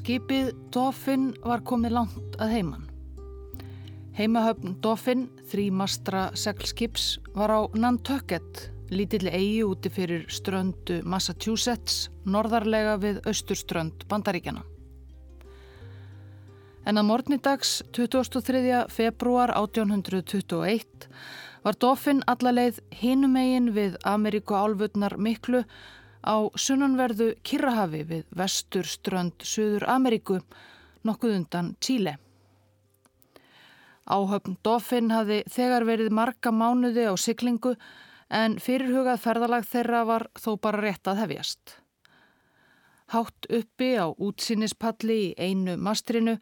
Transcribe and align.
Skipið 0.00 0.54
Dófinn 0.72 1.26
var 1.44 1.60
komið 1.68 1.92
langt 1.92 2.36
að 2.40 2.54
heiman. 2.54 2.86
Heimahöfn 4.16 4.78
Dófinn, 4.80 5.26
þrýmastra 5.50 6.22
seglskips, 6.40 7.18
var 7.34 7.52
á 7.52 7.60
Nantucket, 7.76 8.62
lítilli 8.88 9.28
eigi 9.28 9.60
úti 9.66 9.92
fyrir 9.92 10.24
ströndu 10.32 11.02
Massachusetts, 11.04 12.08
norðarlega 12.24 12.96
við 13.02 13.20
austurströnd 13.28 14.06
Bandaríkjana. 14.08 14.64
En 16.88 16.96
að 16.96 17.08
morgnidags 17.10 17.76
23. 17.92 18.86
februar 18.88 19.52
1821 19.52 21.10
var 21.60 21.76
Dófinn 21.76 22.24
allaleið 22.24 22.80
hinumegin 23.02 23.74
við 23.76 24.00
Ameríku 24.08 24.56
álfutnar 24.56 25.20
miklu 25.20 25.66
á 26.24 26.36
sunnanverðu 26.54 27.34
Kirrahafi 27.46 28.02
við 28.08 28.26
vestur 28.36 28.88
strönd 28.88 29.44
Suður 29.46 29.86
Ameríku 29.88 30.40
nokkuð 31.06 31.36
undan 31.38 31.74
Tíle. 31.80 32.16
Áhöfn 34.10 34.56
Dófinn 34.64 35.12
hafi 35.14 35.42
þegar 35.48 35.86
verið 35.86 36.10
marga 36.12 36.52
mánuði 36.52 37.06
á 37.06 37.14
syklingu 37.14 37.76
en 38.30 38.56
fyrirhugað 38.62 39.22
ferðalag 39.22 39.68
þeirra 39.68 40.02
var 40.06 40.26
þó 40.38 40.56
bara 40.62 40.82
rétt 40.82 41.10
að 41.10 41.22
hefjast. 41.24 41.76
Hátt 43.10 43.46
uppi 43.50 43.94
á 43.98 44.06
útsýnispalli 44.10 45.18
í 45.30 45.34
einu 45.38 45.76
mastrinu 45.78 46.36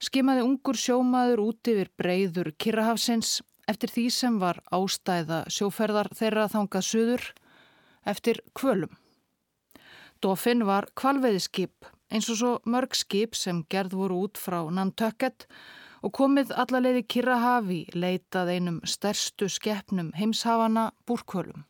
skimaði 0.00 0.44
ungur 0.44 0.78
sjómaður 0.78 1.42
út 1.48 1.70
yfir 1.72 1.90
breyður 2.00 2.52
Kirrahafsins 2.60 3.42
eftir 3.68 3.92
því 3.92 4.04
sem 4.12 4.38
var 4.40 4.60
ástæða 4.72 5.44
sjóferðar 5.52 6.10
þeirra 6.16 6.48
þangað 6.52 6.88
suður 6.88 7.26
eftir 8.08 8.40
kvölum. 8.56 8.92
Dófinn 10.24 10.62
var 10.64 10.86
kvalveiðskip 10.96 11.84
eins 12.08 12.30
og 12.32 12.38
svo 12.38 12.50
mörg 12.64 12.94
skip 12.96 13.34
sem 13.36 13.58
gerð 13.68 13.96
voru 13.98 14.22
út 14.24 14.38
frá 14.40 14.62
Nantucket 14.72 15.44
og 16.00 16.14
komið 16.16 16.54
allaleiði 16.62 17.02
Kirrahafi 17.12 17.80
leitað 17.92 18.54
einum 18.54 18.78
stærstu 18.88 19.50
skeppnum 19.52 20.14
heimshafana 20.16 20.86
búrkvölum. 21.04 21.66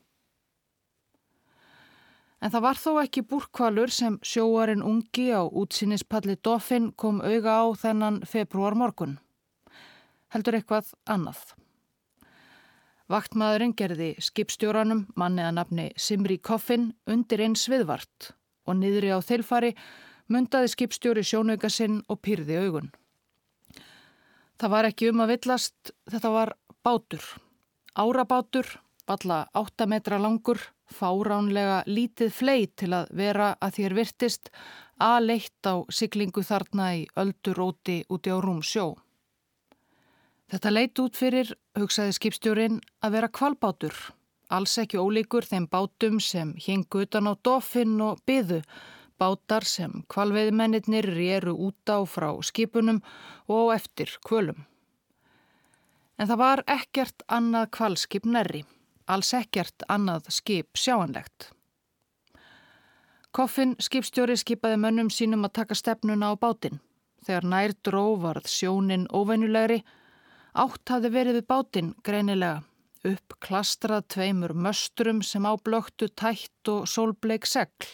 En 2.39 2.53
það 2.55 2.65
var 2.69 2.79
þó 2.79 2.93
ekki 3.03 3.25
búrkvalur 3.33 3.91
sem 3.91 4.21
sjóarinn 4.23 4.87
ungi 4.87 5.27
á 5.35 5.43
útsýnispalli 5.43 6.39
Dófinn 6.39 6.93
kom 6.95 7.19
auga 7.27 7.59
á 7.59 7.65
þennan 7.83 8.23
februar 8.23 8.79
morgun. 8.79 9.19
Heldur 10.31 10.61
eitthvað 10.61 10.95
annað. 11.11 11.43
Vaktmaðurinn 13.11 13.75
gerði 13.75 14.15
skipstjóranum 14.23 15.05
manni 15.19 15.43
að 15.43 15.59
nafni 15.59 15.91
Simri 15.99 16.39
Coffin 16.39 16.93
undir 17.11 17.43
eins 17.43 17.67
viðvart 17.67 18.31
og 18.67 18.79
niðri 18.81 19.13
á 19.15 19.19
þeilfari 19.25 19.75
mundaði 20.33 20.71
skipstjóri 20.73 21.25
sjónauka 21.27 21.71
sinn 21.71 22.01
og 22.09 22.21
pyrði 22.25 22.59
augun. 22.65 22.93
Það 24.61 24.73
var 24.73 24.89
ekki 24.89 25.11
um 25.11 25.23
að 25.25 25.35
villast, 25.35 25.93
þetta 26.11 26.31
var 26.31 26.55
bátur. 26.87 27.25
Árabátur, 27.99 28.69
valla 29.09 29.45
8 29.55 29.87
metra 29.91 30.19
langur, 30.23 30.61
fáránlega 30.91 31.83
lítið 31.87 32.33
fleit 32.33 32.75
til 32.81 32.93
að 32.95 33.11
vera 33.19 33.55
að 33.61 33.79
þér 33.79 33.97
virtist 33.99 34.51
að 35.03 35.27
leitt 35.29 35.67
á 35.67 35.83
siglingu 35.91 36.45
þarna 36.47 36.91
í 37.01 37.07
ölduróti 37.19 38.05
úti 38.09 38.31
á 38.31 38.39
rúm 38.39 38.63
sjó. 38.63 38.95
Þetta 40.53 40.71
leit 40.71 40.99
út 41.03 41.17
fyrir, 41.19 41.51
hugsaði 41.75 42.15
skipstjórin, 42.15 42.79
að 43.03 43.17
vera 43.17 43.33
kvalbátur 43.33 43.97
alls 44.53 44.77
ekki 44.79 44.99
ólíkur 45.01 45.47
þeim 45.47 45.67
bátum 45.71 46.21
sem 46.21 46.55
hingu 46.61 47.05
utan 47.05 47.31
á 47.31 47.33
dofinn 47.45 48.01
og 48.05 48.21
byðu, 48.27 48.61
bátar 49.19 49.65
sem 49.65 50.03
kvalveiðmennir 50.11 51.09
rýru 51.15 51.55
út 51.69 51.91
á 51.91 52.03
frá 52.05 52.31
skipunum 52.43 53.01
og 53.49 53.75
eftir 53.75 54.11
kvölum. 54.27 54.67
En 56.19 56.29
það 56.29 56.39
var 56.39 56.65
ekkert 56.71 57.25
annað 57.29 57.71
kvalskip 57.75 58.27
nærri, 58.27 58.65
alls 59.07 59.33
ekkert 59.35 59.87
annað 59.89 60.31
skip 60.31 60.79
sjáanlegt. 60.79 61.51
Koffin 63.35 63.75
skipstjóri 63.83 64.37
skipaði 64.39 64.79
mönnum 64.79 65.11
sínum 65.11 65.47
að 65.47 65.57
taka 65.59 65.75
stefnuna 65.75 66.31
á 66.31 66.35
bátinn. 66.39 66.79
Þegar 67.27 67.49
nær 67.51 67.73
dró 67.83 68.05
varð 68.21 68.47
sjónin 68.47 69.09
óvennulegri, 69.11 69.81
átt 70.55 70.93
hafði 70.93 71.11
verið 71.11 71.41
við 71.41 71.47
bátinn 71.51 71.95
greinilega 72.07 72.63
upp 73.05 73.37
klastrað 73.45 74.07
tveimur 74.15 74.55
möstrum 74.57 75.21
sem 75.23 75.45
áblöktu 75.47 76.09
tætt 76.17 76.71
og 76.73 76.89
sólbleik 76.89 77.47
segl. 77.47 77.89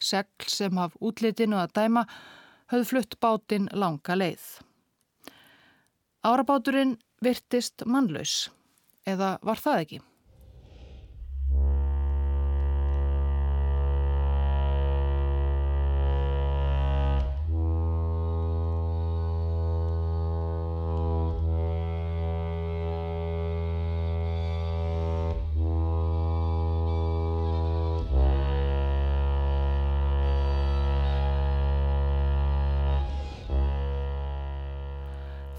Segl 0.00 0.48
sem 0.48 0.76
haf 0.80 0.96
útlitinu 1.00 1.58
að 1.60 1.74
dæma 1.78 2.04
höfð 2.72 2.90
flutt 2.90 3.18
bátinn 3.22 3.70
langa 3.72 4.16
leið. 4.16 4.44
Árabáturinn 6.26 6.98
virtist 7.24 7.86
mannlaus, 7.86 8.50
eða 9.08 9.38
var 9.42 9.60
það 9.60 9.84
ekki? 9.84 10.00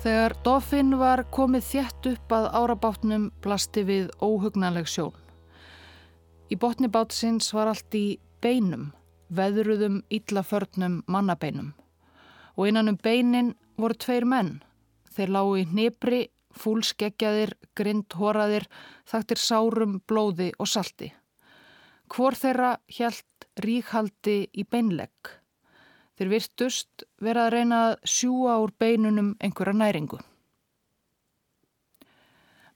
Þegar 0.02 0.34
Doffin 0.42 0.96
var 0.98 1.22
komið 1.30 1.66
þjætt 1.68 2.08
upp 2.10 2.32
að 2.34 2.46
árabátnum 2.58 3.26
blasti 3.44 3.84
við 3.86 4.08
óhugnanleg 4.18 4.88
sjón. 4.90 5.14
Í 6.50 6.58
botni 6.58 6.88
bátsins 6.90 7.52
var 7.54 7.70
allt 7.70 7.94
í 7.94 8.18
beinum, 8.42 8.88
veðruðum 9.30 10.00
illaförnum 10.10 10.96
mannabeinum. 11.06 11.76
Og 12.58 12.72
innan 12.72 12.90
um 12.90 12.98
beinin 12.98 13.52
voru 13.78 14.00
tveir 14.02 14.26
menn. 14.26 14.56
Þeir 15.14 15.36
lágu 15.38 15.60
í 15.62 15.68
nýpri, 15.70 16.24
fúlskeggjaðir, 16.58 17.54
grindhoraðir, 17.78 18.66
þaktir 19.06 19.44
sárum, 19.44 20.00
blóði 20.10 20.50
og 20.58 20.72
salti. 20.72 21.12
Hvor 22.10 22.34
þeirra 22.34 22.80
hjælt 22.90 23.52
ríkhaldi 23.62 24.48
í 24.50 24.66
beinlegg. 24.66 25.41
Þeir 26.18 26.30
virtust 26.34 27.06
vera 27.22 27.48
að 27.48 27.54
reyna 27.56 27.80
að 27.86 27.96
sjúa 28.16 28.58
úr 28.64 28.74
beinunum 28.80 29.34
einhverja 29.40 29.78
næringu. 29.78 30.20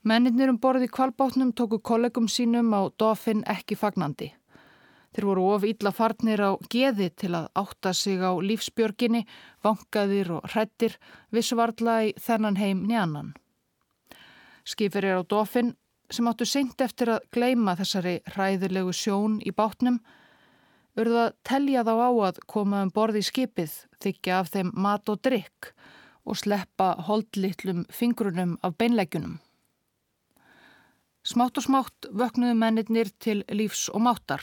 Menninir 0.06 0.52
um 0.52 0.58
borði 0.62 0.86
kvalbátnum 0.86 1.52
tóku 1.58 1.80
kollegum 1.82 2.28
sínum 2.30 2.68
á 2.70 2.86
dofin 2.98 3.42
ekki 3.50 3.74
fagnandi. 3.74 4.28
Þeir 5.16 5.26
voru 5.26 5.46
of 5.54 5.64
ítla 5.64 5.90
farnir 5.96 6.42
á 6.44 6.50
geði 6.70 7.08
til 7.16 7.32
að 7.34 7.48
átta 7.56 7.92
sig 7.96 8.20
á 8.20 8.30
lífsbjörginni, 8.36 9.24
vangaðir 9.64 10.30
og 10.36 10.46
hrættir, 10.52 10.94
vissvarla 11.32 11.96
í 12.04 12.12
þennan 12.20 12.60
heim 12.60 12.84
njanan. 12.86 13.32
Skifir 14.62 15.08
er 15.08 15.18
á 15.18 15.24
dofin 15.24 15.72
sem 16.10 16.28
áttu 16.28 16.46
seint 16.46 16.80
eftir 16.84 17.10
að 17.16 17.26
gleima 17.34 17.74
þessari 17.80 18.20
hræðilegu 18.34 18.92
sjón 18.94 19.40
í 19.40 19.50
bátnum 19.56 19.98
urðu 20.96 21.22
að 21.26 21.34
telja 21.46 21.84
þá 21.86 21.94
á 21.94 22.10
að 22.28 22.42
koma 22.48 22.82
um 22.86 22.92
borði 22.94 23.22
í 23.22 23.28
skipið, 23.28 23.72
þykja 24.02 24.40
af 24.40 24.52
þeim 24.54 24.72
mat 24.74 25.08
og 25.12 25.20
drikk 25.24 25.72
og 26.26 26.38
sleppa 26.40 26.94
holdlittlum 27.06 27.84
fingrunum 27.92 28.56
af 28.66 28.76
beinleggjunum. 28.80 29.36
Smátt 31.26 31.58
og 31.58 31.66
smátt 31.66 32.08
vöknuðu 32.14 32.54
mennir 32.58 33.10
til 33.18 33.42
lífs 33.50 33.88
og 33.90 34.04
máttar 34.06 34.42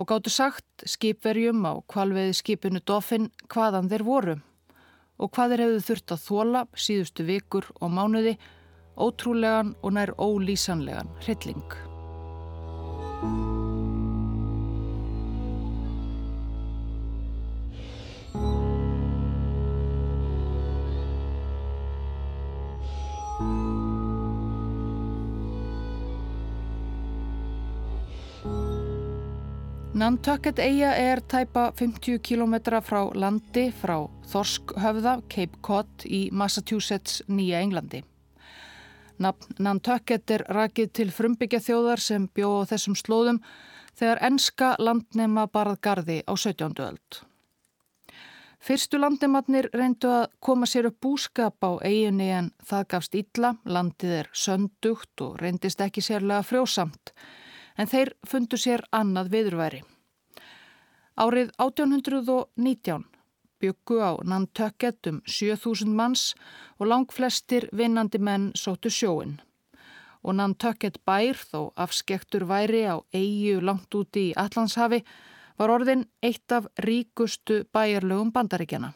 og 0.00 0.08
gáttu 0.10 0.32
sagt 0.32 0.86
skipverjum 0.88 1.60
á 1.68 1.78
kvalveiði 1.86 2.34
skipinu 2.40 2.82
Dófin 2.82 3.30
hvaðan 3.52 3.90
þeir 3.92 4.06
voru 4.08 4.36
og 5.20 5.30
hvað 5.30 5.54
þeir 5.54 5.64
hefðu 5.64 5.86
þurft 5.88 6.16
að 6.16 6.24
þóla 6.26 6.66
síðustu 6.74 7.28
vikur 7.28 7.70
og 7.80 7.94
mánuði 7.94 8.36
ótrúlegan 8.98 9.74
og 9.82 9.94
nær 9.94 10.16
ólýsanlegan 10.18 11.14
hrylling. 11.22 11.66
Nantucket 29.94 30.58
eiga 30.58 30.88
er 30.98 31.20
tæpa 31.22 31.68
50 31.78 32.18
km 32.18 32.54
frá 32.82 33.04
landi 33.14 33.68
frá 33.70 34.00
Þorskhöfða, 34.26 35.12
Cape 35.30 35.60
Cod 35.62 36.02
í 36.10 36.32
Massachusetts, 36.34 37.20
Nýja 37.28 37.60
Englandi. 37.62 38.00
Nafn 39.22 39.54
Nantucket 39.62 40.32
er 40.34 40.42
rakið 40.50 40.90
til 40.98 41.12
frumbyggja 41.14 41.60
þjóðar 41.62 42.02
sem 42.02 42.26
bjóð 42.26 42.72
þessum 42.72 42.96
slóðum 42.98 43.38
þegar 43.94 44.22
enska 44.32 44.72
landnema 44.82 45.46
barað 45.46 45.78
gardi 45.86 46.18
á 46.26 46.34
17. 46.34 46.74
öld. 46.88 47.20
Fyrstu 48.58 48.98
landimatnir 48.98 49.70
reyndu 49.78 50.10
að 50.10 50.26
koma 50.42 50.66
sér 50.66 50.90
upp 50.90 50.98
búskap 51.06 51.62
á 51.62 51.70
eiginni 51.86 52.32
en 52.34 52.50
það 52.66 52.90
gafst 52.96 53.14
illa, 53.14 53.54
landið 53.62 54.18
er 54.24 54.34
söndugt 54.34 55.22
og 55.22 55.38
reyndist 55.38 55.86
ekki 55.86 56.02
sérlega 56.02 56.42
frjósamt, 56.42 57.14
en 57.78 57.90
þeir 57.90 58.14
fundu 58.26 58.60
sér 58.60 58.84
annað 58.92 59.32
viðurværi. 59.34 59.82
Árið 61.14 61.50
1819 61.62 63.04
byggu 63.62 63.98
á 64.02 64.12
Nantucket 64.24 65.06
um 65.06 65.20
7000 65.26 65.94
manns 65.94 66.34
og 66.78 66.88
lang 66.90 67.06
flestir 67.12 67.68
vinnandi 67.72 68.18
menn 68.18 68.50
sóttu 68.54 68.90
sjóin. 68.90 69.38
Og 70.24 70.34
Nantucket 70.34 70.98
bær, 71.04 71.36
þó 71.36 71.72
afskektur 71.76 72.46
væri 72.48 72.84
á 72.88 72.96
eigu 73.12 73.60
langt 73.60 73.94
úti 73.94 74.30
í 74.30 74.36
Allandshafi, 74.36 75.04
var 75.58 75.70
orðin 75.70 76.06
eitt 76.22 76.52
af 76.52 76.66
ríkustu 76.80 77.64
bæjarlögum 77.72 78.32
bandaríkjana. 78.32 78.94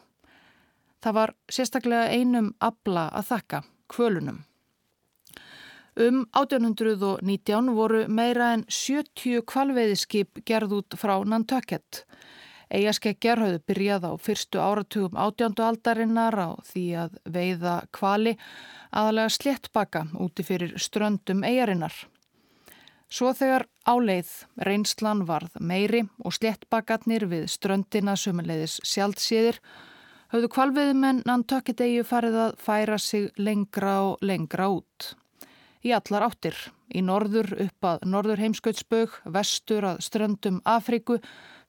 Það 0.99 1.15
var 1.15 1.35
sérstaklega 1.47 2.11
einum 2.11 2.53
abla 2.59 3.07
að 3.15 3.29
þakka, 3.31 3.63
kvölunum. 3.87 4.43
Um 5.99 6.21
1819 6.31 7.75
voru 7.75 8.05
meira 8.07 8.53
en 8.55 8.61
70 8.71 9.41
kvalveiðiskip 9.43 10.39
gerð 10.47 10.77
út 10.77 10.95
frá 10.95 11.17
Nantucket. 11.27 12.05
Eigaskeggjar 12.71 13.41
hafðu 13.43 13.59
byrjað 13.67 14.07
á 14.07 14.11
fyrstu 14.15 14.61
áratugum 14.63 15.19
átjándu 15.19 15.65
aldarinnar 15.65 16.39
á 16.39 16.49
því 16.71 16.85
að 17.03 17.19
veiða 17.35 17.75
kvali 17.91 18.37
aðalega 18.95 19.35
sléttbaka 19.35 20.05
úti 20.23 20.47
fyrir 20.47 20.77
ströndum 20.79 21.43
eigarinnar. 21.43 21.91
Svo 23.11 23.35
þegar 23.35 23.67
áleið 23.83 24.31
reynslan 24.55 25.27
varð 25.27 25.59
meiri 25.59 26.05
og 26.23 26.39
sléttbakarnir 26.39 27.27
við 27.27 27.49
ströndina 27.51 28.15
sömuleiðis 28.15 28.79
sjálfsíðir 28.87 29.59
höfðu 30.31 30.55
kvalviðumenn 30.55 31.25
Nantökkidegju 31.27 32.07
farið 32.07 32.43
að 32.47 32.59
færa 32.63 33.01
sig 33.01 33.33
lengra 33.35 33.97
og 34.13 34.21
lengra 34.23 34.71
út. 34.79 35.15
Í 35.79 35.93
allar 35.95 36.25
áttir, 36.25 36.57
í 36.91 36.99
norður 36.99 37.53
upp 37.63 37.85
að 37.87 38.01
norður 38.11 38.41
heimskautsbög, 38.43 39.13
vestur 39.31 39.85
að 39.87 40.01
ströndum 40.03 40.57
Afriku, 40.67 41.21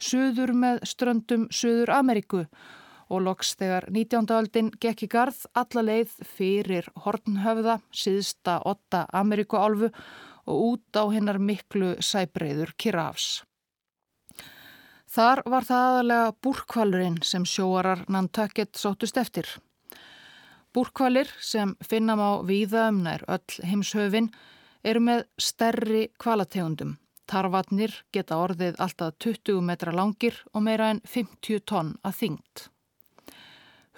söður 0.02 0.50
með 0.58 0.80
ströndum 0.90 1.44
Söður 1.54 1.92
Ameríku 1.94 2.40
og 3.10 3.22
loks 3.22 3.52
þegar 3.58 3.86
19. 3.90 4.26
aldin 4.34 4.72
gekk 4.82 5.04
í 5.06 5.10
garð 5.10 5.44
alla 5.54 5.84
leið 5.86 6.16
fyrir 6.26 6.90
Hornhöfða, 7.04 7.78
síðsta 7.94 8.58
8 8.66 9.04
Ameríkuálfu 9.22 9.92
og 10.50 10.66
út 10.72 10.98
á 10.98 11.06
hinnar 11.14 11.38
miklu 11.38 11.94
sæbreyður 12.02 12.74
Kirafs. 12.78 13.44
Þar 15.10 15.42
var 15.50 15.66
það 15.66 15.86
aðalega 15.86 16.36
búrkvalurinn 16.42 17.22
sem 17.26 17.46
sjóarar 17.46 18.04
Nantucket 18.10 18.78
sótust 18.78 19.18
eftir. 19.18 19.46
Búrkvalir 20.70 21.26
sem 21.43 21.72
finna 21.82 22.14
má 22.14 22.44
víða 22.46 22.88
um 22.93 23.00
nær 23.02 23.25
öll 23.26 23.62
heimshöfin 23.67 24.28
eru 24.87 25.00
með 25.02 25.25
stærri 25.34 26.02
kvalategundum. 26.22 26.93
Tarvatnir 27.26 27.96
geta 28.14 28.38
orðið 28.38 28.78
alltaf 28.78 29.17
20 29.19 29.64
metra 29.67 29.94
langir 29.94 30.38
og 30.55 30.62
meira 30.67 30.93
en 30.94 31.02
50 31.02 31.64
tonn 31.67 31.96
að 32.06 32.17
þyngt. 32.20 32.62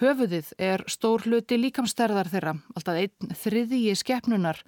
Höfuðið 0.01 0.49
er 0.59 0.87
stór 0.89 1.29
hluti 1.29 1.61
líkamsterðar 1.61 2.33
þeirra, 2.33 2.57
alltaf 2.75 3.03
einn 3.05 3.37
þriðji 3.45 3.93
skeppnunar 4.01 4.65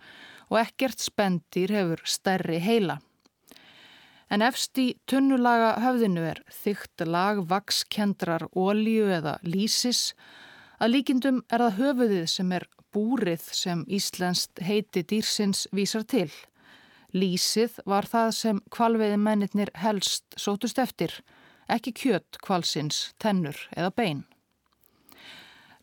og 0.53 0.61
ekkert 0.61 1.01
spendir 1.01 1.73
hefur 1.73 2.05
stærri 2.05 2.61
heila. 2.61 3.01
En 4.29 4.45
efst 4.45 4.77
í 4.77 4.91
tunnulaga 5.09 5.79
höfðinu 5.81 6.29
er 6.35 6.45
þygt 6.53 7.09
lag 7.09 7.41
vakskendrar 7.49 8.51
ólíu 8.53 9.09
eða 9.09 9.39
lísis 9.43 10.11
að 10.81 10.93
líkindum 10.95 11.43
er 11.53 11.65
það 11.65 11.79
höfuðið 11.81 12.27
sem 12.31 12.53
er 12.57 12.67
búrið 12.95 13.47
sem 13.53 13.85
Íslenskt 13.89 14.63
heiti 14.63 15.03
dýrsins 15.03 15.67
vísar 15.75 16.05
til. 16.07 16.31
Lísið 17.15 17.79
var 17.87 18.07
það 18.11 18.31
sem 18.35 18.61
kvalveiði 18.75 19.19
mennitnir 19.23 19.71
helst 19.79 20.25
sótust 20.37 20.81
eftir, 20.83 21.13
ekki 21.71 21.95
kjött 21.95 22.41
kvalsins, 22.43 23.13
tennur 23.23 23.59
eða 23.77 23.91
bein. 23.95 24.25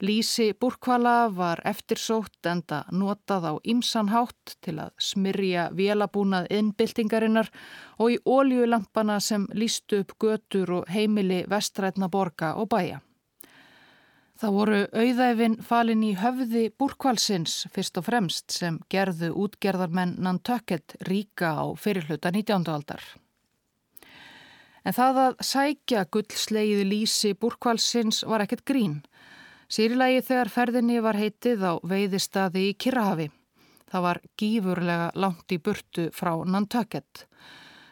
Lísi 0.01 0.47
búrkvala 0.57 1.29
var 1.29 1.59
eftirsótt 1.69 2.47
enda 2.49 2.79
notað 2.89 3.43
á 3.45 3.53
ymsanhátt 3.69 4.55
til 4.65 4.79
að 4.81 4.95
smyrja 4.97 5.67
vélabúnað 5.77 6.49
innbyltingarinnar 6.57 7.51
og 8.01 8.15
í 8.15 8.17
óljulampana 8.25 9.19
sem 9.21 9.45
lístu 9.53 10.01
upp 10.01 10.17
götur 10.17 10.73
og 10.79 10.89
heimili 10.89 11.43
vestrætna 11.45 12.09
borga 12.09 12.55
og 12.57 12.71
bæja. 12.73 12.97
Það 14.41 14.53
voru 14.55 14.77
auðæfin 14.97 15.55
falin 15.61 16.01
í 16.01 16.15
höfði 16.17 16.63
búrkvalsins 16.81 17.59
fyrst 17.75 17.99
og 18.01 18.07
fremst 18.07 18.55
sem 18.55 18.79
gerðu 18.89 19.27
útgerðarmenn 19.43 20.15
Nantucket 20.17 20.95
ríka 21.05 21.51
á 21.61 21.69
fyrirluta 21.77 22.31
19. 22.33 22.65
aldar. 22.73 23.03
En 24.81 24.97
það 24.97 25.19
að 25.27 25.37
sækja 25.45 26.07
gullsleiði 26.09 26.87
lísi 26.89 27.35
búrkvalsins 27.37 28.23
var 28.25 28.41
ekkert 28.47 28.65
grín. 28.65 28.95
Sýrilagi 29.69 30.25
þegar 30.31 30.53
ferðinni 30.55 30.97
var 31.05 31.21
heitið 31.21 31.61
á 31.61 31.73
veiðistadi 31.85 32.71
í 32.71 32.75
Kirrahafi. 32.81 33.29
Það 33.93 34.07
var 34.07 34.21
gífurlega 34.41 35.11
langt 35.21 35.53
í 35.53 35.61
burtu 35.61 36.09
frá 36.17 36.33
Nantucket. 36.49 37.27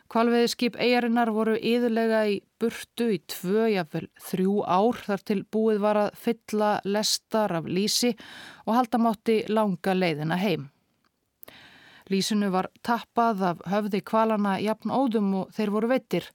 Kvalveiðskip 0.10 0.74
eigarinnar 0.82 1.30
voru 1.30 1.54
yðurlega 1.54 2.24
í 2.32 2.40
burtu 2.58 3.12
í 3.14 3.20
tvö, 3.30 3.68
jáfnvel 3.70 4.08
þrjú 4.26 4.56
ár 4.66 4.98
þar 5.06 5.24
til 5.30 5.44
búið 5.54 5.84
var 5.84 6.00
að 6.02 6.18
fylla 6.18 6.72
lestar 6.84 7.54
af 7.60 7.70
lísi 7.70 8.16
og 8.66 8.74
halda 8.74 9.02
mátti 9.06 9.44
langa 9.54 9.94
leiðina 9.94 10.40
heim. 10.42 10.72
Lísinu 12.10 12.50
var 12.50 12.72
tappað 12.82 13.46
af 13.52 13.64
höfði 13.70 14.02
kvalana 14.02 14.58
jafn 14.64 14.90
óðum 14.90 15.30
og 15.44 15.54
þeir 15.54 15.76
voru 15.78 15.94
veitir 15.94 16.26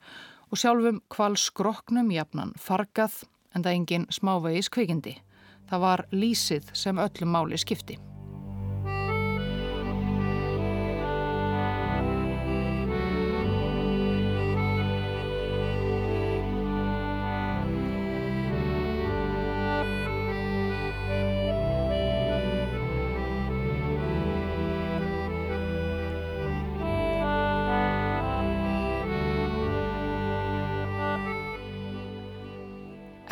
og 0.54 0.60
sjálfum 0.62 1.02
kvalskroknum 1.10 2.14
jafnan 2.14 2.54
fargað 2.54 3.24
en 3.54 3.66
það 3.66 3.74
engin 3.74 4.10
smávegis 4.14 4.70
kvikindi. 4.70 5.18
Það 5.66 5.86
var 5.90 6.06
lísið 6.14 6.70
sem 6.78 7.02
öllum 7.02 7.34
máli 7.34 7.58
skipti. 7.58 7.98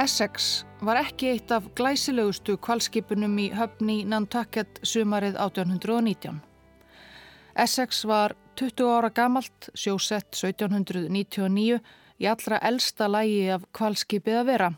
Essex 0.02 0.64
var 0.82 0.98
ekki 0.98 1.28
eitt 1.30 1.52
af 1.54 1.68
glæsilegustu 1.78 2.56
kvalskipunum 2.64 3.36
í 3.38 3.44
höfni 3.54 4.00
Nantucket 4.08 4.80
sumarið 4.82 5.36
1819. 5.38 6.40
Essex 7.62 8.00
var 8.10 8.34
20 8.58 8.88
ára 8.96 9.12
gamalt, 9.14 9.68
sjósett 9.78 10.34
1799 10.34 11.78
í 12.18 12.28
allra 12.32 12.58
elsta 12.72 13.06
lægi 13.12 13.46
af 13.54 13.68
kvalskipið 13.78 14.40
að 14.40 14.50
vera 14.50 14.72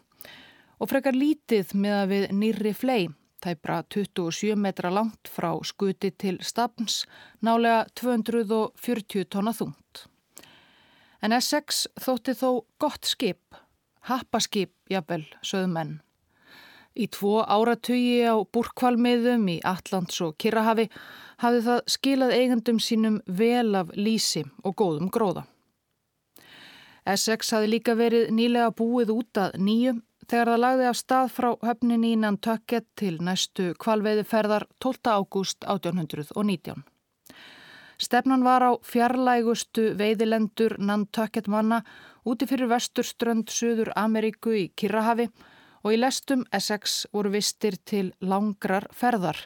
og 0.76 0.92
frekar 0.92 1.16
lítið 1.16 1.72
með 1.72 1.96
að 2.02 2.12
við 2.12 2.28
nýri 2.42 2.76
flei, 2.76 3.08
tæpra 3.40 3.80
27 3.96 4.60
metra 4.60 4.92
langt 4.92 5.32
frá 5.32 5.54
skuti 5.64 6.12
til 6.12 6.36
stafns, 6.44 7.06
nálega 7.40 7.86
240 7.96 9.30
tonna 9.32 9.56
þungt. 9.56 10.04
En 11.24 11.32
Essex 11.32 11.86
þótti 11.96 12.36
þó 12.36 12.50
gott 12.76 13.08
skip 13.08 13.63
happaskip, 14.08 14.72
jafnvel, 14.90 15.24
sögðum 15.42 15.78
enn. 15.80 15.94
Í 16.94 17.08
tvo 17.10 17.40
áratugi 17.42 18.22
á 18.22 18.38
búrkvalmiðum 18.54 19.48
í 19.50 19.56
Allands 19.66 20.20
og 20.22 20.36
Kirrahafi 20.38 20.86
hafði 21.42 21.62
það 21.66 21.80
skilað 21.90 22.34
eigendum 22.36 22.78
sínum 22.78 23.18
vel 23.26 23.74
af 23.74 23.90
lísi 23.98 24.44
og 24.62 24.76
góðum 24.78 25.10
gróða. 25.10 25.48
Essex 27.04 27.50
hafi 27.52 27.68
líka 27.68 27.96
verið 27.98 28.30
nýlega 28.32 28.70
búið 28.78 29.10
út 29.12 29.40
að 29.42 29.58
nýju 29.60 29.96
þegar 30.30 30.52
það 30.52 30.62
lagði 30.62 30.86
af 30.88 31.00
stað 31.00 31.34
frá 31.34 31.50
höfnin 31.66 32.06
í 32.06 32.14
Nantucket 32.16 32.86
til 32.96 33.18
næstu 33.20 33.72
kvalveiðiferðar 33.82 34.68
12. 34.80 35.10
ágúst 35.12 35.66
1819. 35.66 36.84
Stefnan 38.00 38.46
var 38.46 38.64
á 38.64 38.72
fjarlægustu 38.82 39.92
veiðilendur 39.98 40.78
Nantucket 40.78 41.50
manna 41.50 41.82
úti 42.24 42.48
fyrir 42.48 42.70
vesturströnd 42.72 43.52
Suður 43.52 43.92
Ameríku 43.96 44.54
í 44.56 44.64
Kirrahafi 44.76 45.28
og 45.84 45.92
í 45.92 46.00
lestum 46.00 46.44
Essex 46.56 47.04
voru 47.12 47.34
vistir 47.34 47.76
til 47.84 48.12
langrar 48.24 48.88
ferðar. 48.92 49.36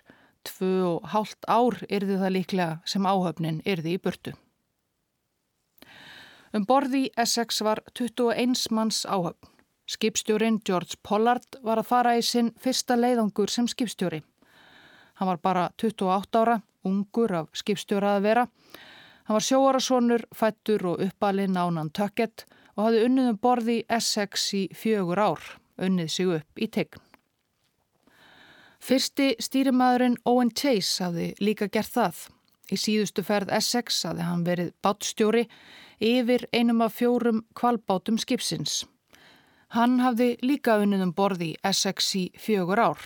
Tvö 0.46 0.74
og 0.86 1.08
hálft 1.12 1.48
ár 1.50 1.80
yrði 1.90 2.20
það 2.20 2.34
líklega 2.36 2.76
sem 2.86 3.06
áhöfnin 3.06 3.60
yrði 3.66 3.96
í 3.96 4.02
burtu. 4.02 4.34
Um 6.54 6.64
borði 6.64 7.08
Essex 7.18 7.60
var 7.66 7.82
21 7.98 8.70
manns 8.72 9.04
áhöfn. 9.04 9.50
Skipstjórin 9.88 10.60
George 10.64 10.98
Pollard 11.02 11.58
var 11.64 11.80
að 11.80 11.88
fara 11.88 12.14
í 12.18 12.22
sinn 12.24 12.52
fyrsta 12.60 12.96
leiðangur 12.96 13.50
sem 13.50 13.66
skipstjóri. 13.68 14.20
Hann 15.18 15.30
var 15.32 15.40
bara 15.42 15.70
28 15.80 16.38
ára, 16.38 16.58
ungur 16.84 17.32
af 17.34 17.48
skipstjóra 17.56 18.14
að 18.18 18.26
vera. 18.28 18.44
Hann 19.24 19.36
var 19.38 19.44
sjóarasonur, 19.44 20.26
fættur 20.36 20.86
og 20.92 21.02
uppalinn 21.08 21.56
ánan 21.56 21.90
tökkett 21.90 22.44
og 22.78 22.86
hafði 22.86 23.04
unnið 23.08 23.28
um 23.32 23.38
borði 23.42 23.76
Essex 23.90 24.44
í 24.54 24.62
fjögur 24.70 25.18
ár, 25.18 25.44
unnið 25.82 26.10
sig 26.14 26.34
upp 26.38 26.62
í 26.62 26.68
tegn. 26.70 27.02
Fyrsti 28.78 29.32
stýrimaðurinn 29.42 30.20
Owen 30.30 30.52
Chase 30.54 31.02
hafði 31.02 31.32
líka 31.42 31.66
gert 31.66 31.90
það. 31.96 32.20
Í 32.70 32.76
síðustu 32.78 33.24
ferð 33.26 33.50
Essex 33.56 34.04
hafði 34.06 34.28
hann 34.28 34.44
verið 34.46 34.70
bátstjóri 34.84 35.48
yfir 35.98 36.46
einum 36.54 36.84
af 36.86 36.94
fjórum 37.00 37.42
kvalbátum 37.58 38.20
skipsins. 38.22 38.84
Hann 39.74 39.98
hafði 40.00 40.36
líka 40.46 40.78
unnið 40.78 41.08
um 41.08 41.14
borði 41.16 41.50
Essex 41.66 42.14
í 42.14 42.28
fjögur 42.38 42.78
ár. 42.78 43.02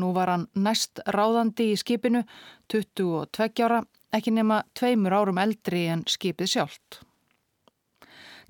Nú 0.00 0.14
var 0.16 0.32
hann 0.32 0.48
næst 0.54 1.02
ráðandi 1.12 1.74
í 1.74 1.76
skipinu, 1.76 2.24
22 2.72 3.66
ára, 3.66 3.84
ekki 4.14 4.32
nema 4.32 4.62
tveimur 4.72 5.12
árum 5.20 5.42
eldri 5.42 5.84
en 5.92 6.06
skipið 6.08 6.54
sjálft. 6.54 7.02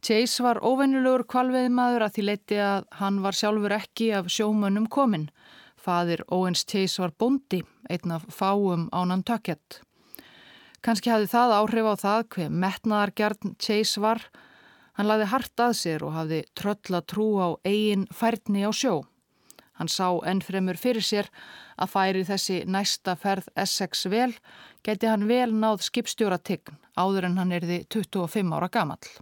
Chase 0.00 0.40
var 0.40 0.62
óvennilegur 0.64 1.26
kvalveðimaður 1.28 2.06
að 2.06 2.14
því 2.14 2.22
leiti 2.24 2.58
að 2.64 2.86
hann 3.00 3.18
var 3.20 3.36
sjálfur 3.36 3.74
ekki 3.76 4.06
af 4.16 4.30
sjómönnum 4.32 4.86
kominn. 4.88 5.28
Fadir 5.76 6.22
Owens 6.32 6.64
Chase 6.64 7.02
var 7.02 7.12
bondi, 7.20 7.60
einn 7.92 8.14
af 8.16 8.24
fáum 8.32 8.88
ánan 8.96 9.24
tökjett. 9.28 9.82
Kanski 10.80 11.12
hafði 11.12 11.28
það 11.34 11.54
áhrif 11.58 11.90
á 11.92 11.94
það 12.00 12.26
hver 12.34 12.56
metnaðargjarn 12.64 13.54
Chase 13.60 14.00
var. 14.00 14.24
Hann 14.96 15.08
laði 15.08 15.28
hart 15.28 15.64
að 15.68 15.76
sér 15.76 16.04
og 16.08 16.16
hafði 16.16 16.42
tröll 16.56 16.96
að 16.96 17.06
trú 17.12 17.28
á 17.36 17.48
eigin 17.68 18.08
færni 18.08 18.64
á 18.64 18.72
sjó. 18.72 19.02
Hann 19.76 19.88
sá 19.88 20.08
ennfremur 20.28 20.80
fyrir 20.80 21.04
sér 21.04 21.28
að 21.80 21.92
færi 21.92 22.24
þessi 22.28 22.62
næsta 22.68 23.16
ferð 23.20 23.48
Essex 23.56 24.08
vel, 24.12 24.32
geti 24.84 25.08
hann 25.08 25.28
vel 25.28 25.52
náð 25.52 25.84
skipstjóratign 25.88 26.80
áður 26.96 27.28
en 27.28 27.40
hann 27.40 27.52
erði 27.56 27.84
25 27.92 28.56
ára 28.56 28.68
gamall. 28.72 29.20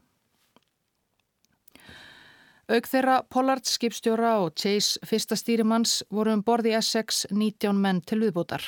Aug 2.68 2.84
þeirra 2.84 3.22
Pollard 3.32 3.64
skipstjóra 3.64 4.34
og 4.42 4.50
Chase 4.60 5.00
fyrsta 5.08 5.38
stýrimanns 5.40 6.02
voru 6.12 6.34
um 6.36 6.42
borði 6.44 6.74
Essex 6.76 7.22
19 7.32 7.78
menn 7.80 8.02
til 8.04 8.18
viðbútar. 8.20 8.60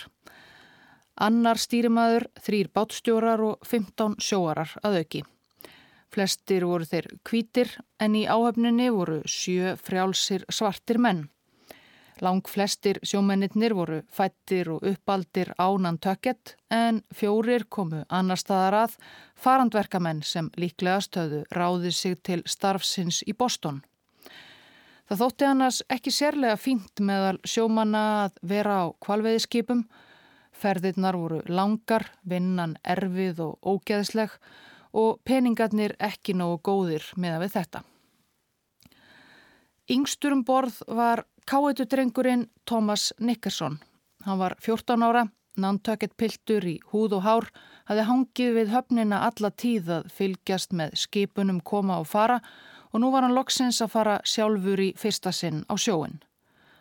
Annar 1.21 1.61
stýrimaður, 1.61 2.25
þrýr 2.40 2.71
bátstjórar 2.73 3.42
og 3.45 3.66
15 3.69 4.14
sjóarar 4.25 4.73
að 4.80 4.97
auki. 5.02 5.21
Flestir 6.09 6.64
voru 6.64 6.88
þeir 6.88 7.11
kvítir 7.28 7.75
en 8.00 8.16
í 8.16 8.25
áhöfninni 8.25 8.88
voru 8.95 9.21
sjö 9.28 9.75
frjálsir 9.76 10.49
svartir 10.49 10.97
menn. 10.97 11.26
Lang 12.25 12.49
flestir 12.49 13.02
sjómennir 13.04 13.76
voru 13.76 14.00
fættir 14.09 14.73
og 14.73 14.88
uppaldir 14.95 15.52
ánan 15.61 16.00
tökett 16.00 16.57
en 16.73 17.02
fjórir 17.12 17.69
komu 17.69 18.00
annar 18.09 18.40
staðar 18.40 18.78
að 18.87 18.97
farandverkamenn 19.37 20.25
sem 20.25 20.49
líklega 20.57 21.04
stöðu 21.04 21.45
ráði 21.52 21.92
sig 21.92 22.16
til 22.25 22.42
starfsins 22.49 23.21
í 23.28 23.37
Boston. 23.37 23.85
Það 25.11 25.19
þótti 25.25 25.47
annars 25.49 25.79
ekki 25.90 26.11
sérlega 26.14 26.55
fínt 26.55 27.00
meðal 27.02 27.40
sjómanna 27.43 28.02
að 28.29 28.37
vera 28.47 28.76
á 28.79 28.95
kvalveiðskipum. 29.02 29.81
Ferðirnar 30.55 31.19
voru 31.19 31.40
langar, 31.50 32.05
vinnan 32.23 32.76
erfið 32.87 33.43
og 33.43 33.59
ógeðsleg 33.67 34.37
og 34.95 35.19
peningarnir 35.26 35.97
ekki 35.99 36.37
nógu 36.38 36.61
góðir 36.62 37.11
meða 37.19 37.43
við 37.43 37.57
þetta. 37.57 37.83
Yngstur 39.90 40.38
um 40.38 40.47
borð 40.47 40.79
var 40.87 41.25
Káetudrengurinn 41.43 42.47
Thomas 42.62 43.11
Nickerson. 43.19 43.81
Hann 44.23 44.38
var 44.38 44.55
14 44.62 45.02
ára, 45.02 45.26
nántökett 45.59 46.14
piltur 46.14 46.62
í 46.62 46.79
húð 46.93 47.19
og 47.19 47.26
hár, 47.26 47.50
hafði 47.90 48.07
hangið 48.07 48.59
við 48.61 48.75
höfnina 48.76 49.25
alla 49.26 49.50
tíð 49.50 49.90
að 49.97 50.12
fylgjast 50.14 50.71
með 50.71 50.95
skipunum 51.02 51.59
koma 51.67 51.99
og 51.99 52.07
fara 52.07 52.38
og 52.38 52.50
nú 52.99 53.12
var 53.14 53.23
hann 53.23 53.37
loksins 53.37 53.78
að 53.85 53.92
fara 53.94 54.16
sjálfur 54.26 54.82
í 54.82 54.90
fyrsta 54.99 55.30
sinn 55.32 55.62
á 55.70 55.78
sjóin. 55.78 56.18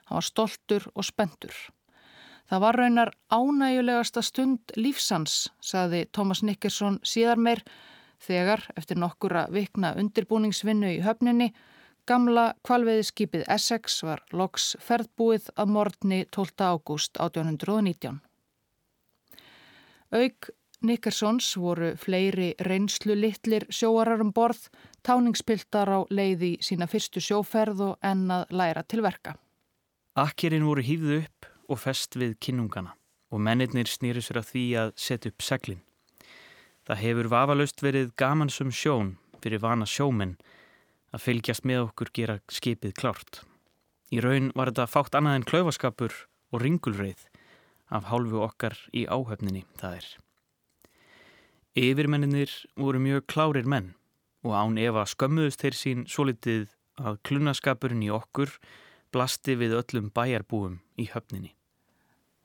Hann 0.09 0.17
var 0.17 0.25
stoltur 0.25 0.89
og 0.95 1.05
spendur. 1.05 1.53
Það 2.49 2.63
var 2.65 2.75
raunar 2.81 3.11
ánægulegasta 3.29 4.23
stund 4.25 4.73
lífsans, 4.75 5.51
saði 5.61 6.07
Thomas 6.11 6.41
Nickerson 6.41 6.97
síðar 7.05 7.37
meir, 7.37 7.61
þegar 8.17 8.65
eftir 8.75 8.97
nokkura 8.97 9.45
vikna 9.53 9.93
undirbúningsvinnu 10.01 10.95
í 10.97 11.03
höfninni 11.05 11.53
Gamla 12.09 12.55
kvalveiðskipið 12.65 13.43
Essex 13.53 13.99
var 14.01 14.23
loks 14.33 14.71
ferðbúið 14.81 15.51
að 15.61 15.73
morgni 15.75 16.17
12. 16.33 16.55
ágúst 16.65 17.19
1819. 17.21 18.15
Aug 20.17 20.49
Nickersons 20.89 21.51
voru 21.61 21.91
fleiri 22.01 22.55
reynslu 22.65 23.13
litlir 23.13 23.67
sjóarar 23.69 24.23
um 24.25 24.31
borð, 24.33 24.71
táningspiltar 25.05 25.89
á 25.89 25.99
leiði 26.09 26.57
sína 26.63 26.87
fyrstu 26.89 27.21
sjóferð 27.23 27.83
og 27.87 27.97
ennað 28.05 28.49
læra 28.51 28.83
til 28.83 29.03
verka. 29.05 29.35
Akkerinn 30.19 30.67
voru 30.67 30.83
hýfðu 30.83 31.21
upp 31.23 31.49
og 31.69 31.79
fest 31.79 32.17
við 32.19 32.35
kinnungana 32.43 32.95
og 33.29 33.43
mennirnir 33.45 33.89
snýri 33.89 34.23
sér 34.25 34.41
að 34.41 34.49
því 34.51 34.65
að 34.81 34.93
setja 34.97 35.31
upp 35.31 35.45
seglinn. 35.45 35.83
Það 36.87 37.01
hefur 37.03 37.29
vafalaust 37.29 37.83
verið 37.85 38.13
gamansum 38.17 38.71
sjón 38.73 39.17
fyrir 39.43 39.61
vana 39.61 39.85
sjóminn 39.85 40.37
að 41.13 41.23
fylgjast 41.25 41.67
með 41.69 41.89
okkur 41.89 42.09
gera 42.13 42.39
skipið 42.49 42.95
klárt. 42.97 43.43
Í 44.09 44.21
raun 44.25 44.49
var 44.57 44.71
þetta 44.71 44.89
fátt 44.89 45.17
annað 45.17 45.37
en 45.37 45.45
klaufaskapur 45.51 46.15
og 46.49 46.63
ringulreið 46.63 47.27
af 47.93 48.09
hálfu 48.09 48.41
okkar 48.41 48.77
í 48.93 49.05
áhöfninni 49.05 49.63
það 49.77 50.01
er. 50.01 50.09
Yfirmenninir 51.77 52.53
voru 52.75 53.01
mjög 53.01 53.27
klárir 53.29 53.69
menn 53.69 53.93
og 54.45 54.55
án 54.55 54.77
Eva 54.81 55.05
skömmuðust 55.09 55.63
þeir 55.63 55.77
sín 55.77 56.03
svo 56.07 56.27
litið 56.29 56.69
að 56.99 57.19
klunaskapurinn 57.27 58.03
í 58.05 58.11
okkur 58.13 58.51
blasti 59.13 59.55
við 59.59 59.77
öllum 59.79 60.11
bæjarbúum 60.15 60.79
í 60.99 61.07
höfninni. 61.13 61.55